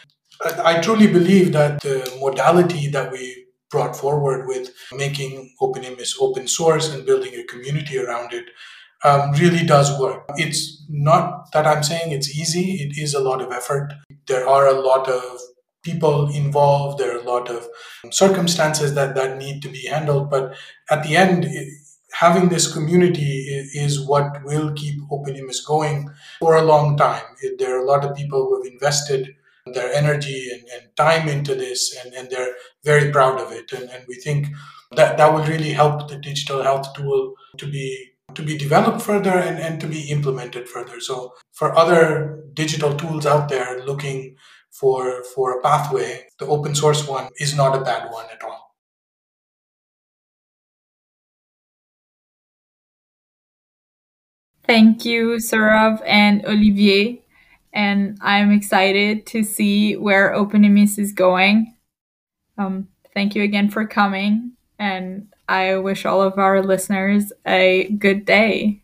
I 0.42 0.80
truly 0.80 1.06
believe 1.06 1.52
that 1.52 1.82
the 1.82 1.96
modality 2.20 2.88
that 2.88 3.12
we 3.12 3.43
brought 3.70 3.96
forward 3.96 4.46
with 4.46 4.70
making 4.92 5.54
OpenIMIS 5.60 6.14
open 6.20 6.46
source 6.46 6.92
and 6.92 7.06
building 7.06 7.34
a 7.34 7.44
community 7.44 7.98
around 7.98 8.32
it 8.32 8.46
um, 9.04 9.32
really 9.32 9.64
does 9.64 9.98
work. 10.00 10.24
It's 10.36 10.84
not 10.88 11.52
that 11.52 11.66
I'm 11.66 11.82
saying 11.82 12.12
it's 12.12 12.36
easy, 12.36 12.82
it 12.82 12.96
is 12.96 13.14
a 13.14 13.20
lot 13.20 13.42
of 13.42 13.52
effort. 13.52 13.92
There 14.26 14.48
are 14.48 14.66
a 14.66 14.80
lot 14.80 15.08
of 15.08 15.40
people 15.82 16.30
involved, 16.30 16.98
there 16.98 17.14
are 17.14 17.20
a 17.20 17.30
lot 17.30 17.50
of 17.50 17.68
circumstances 18.10 18.94
that, 18.94 19.14
that 19.14 19.36
need 19.36 19.60
to 19.62 19.68
be 19.68 19.86
handled. 19.86 20.30
But 20.30 20.54
at 20.90 21.02
the 21.02 21.16
end, 21.16 21.44
it, 21.44 21.68
having 22.12 22.48
this 22.48 22.72
community 22.72 23.68
is 23.74 24.06
what 24.06 24.42
will 24.44 24.72
keep 24.72 25.00
OpenIMIS 25.10 25.66
going 25.66 26.08
for 26.40 26.56
a 26.56 26.62
long 26.62 26.96
time. 26.96 27.24
There 27.58 27.76
are 27.76 27.84
a 27.84 27.86
lot 27.86 28.04
of 28.04 28.16
people 28.16 28.46
who 28.46 28.62
have 28.62 28.72
invested 28.72 29.34
their 29.72 29.92
energy 29.92 30.50
and, 30.52 30.62
and 30.74 30.96
time 30.96 31.28
into 31.28 31.54
this, 31.54 31.96
and, 32.04 32.12
and 32.14 32.30
they're 32.30 32.54
very 32.84 33.10
proud 33.10 33.40
of 33.40 33.50
it. 33.52 33.72
And, 33.72 33.88
and 33.90 34.04
we 34.06 34.16
think 34.16 34.48
that 34.92 35.16
that 35.16 35.32
will 35.32 35.44
really 35.44 35.72
help 35.72 36.08
the 36.08 36.18
digital 36.18 36.62
health 36.62 36.94
tool 36.94 37.34
to 37.58 37.66
be 37.66 38.10
to 38.34 38.42
be 38.42 38.58
developed 38.58 39.00
further 39.00 39.30
and, 39.30 39.58
and 39.58 39.80
to 39.80 39.86
be 39.86 40.10
implemented 40.10 40.68
further. 40.68 40.98
So 40.98 41.34
for 41.52 41.76
other 41.78 42.42
digital 42.52 42.94
tools 42.96 43.26
out 43.26 43.48
there 43.48 43.84
looking 43.84 44.36
for 44.70 45.22
for 45.34 45.58
a 45.58 45.62
pathway, 45.62 46.26
the 46.38 46.46
open 46.46 46.74
source 46.74 47.06
one 47.06 47.28
is 47.38 47.56
not 47.56 47.76
a 47.76 47.84
bad 47.84 48.10
one 48.10 48.26
at 48.32 48.42
all. 48.42 48.74
Thank 54.66 55.04
you, 55.04 55.36
Saurav 55.36 56.02
and 56.06 56.44
Olivier 56.46 57.23
and 57.74 58.16
I'm 58.22 58.52
excited 58.52 59.26
to 59.26 59.42
see 59.42 59.96
where 59.96 60.32
OpenIMIS 60.32 60.98
is 60.98 61.12
going. 61.12 61.74
Um, 62.56 62.88
thank 63.12 63.34
you 63.34 63.42
again 63.42 63.68
for 63.68 63.86
coming, 63.86 64.52
and 64.78 65.26
I 65.48 65.76
wish 65.76 66.06
all 66.06 66.22
of 66.22 66.38
our 66.38 66.62
listeners 66.62 67.32
a 67.46 67.88
good 67.98 68.24
day. 68.24 68.80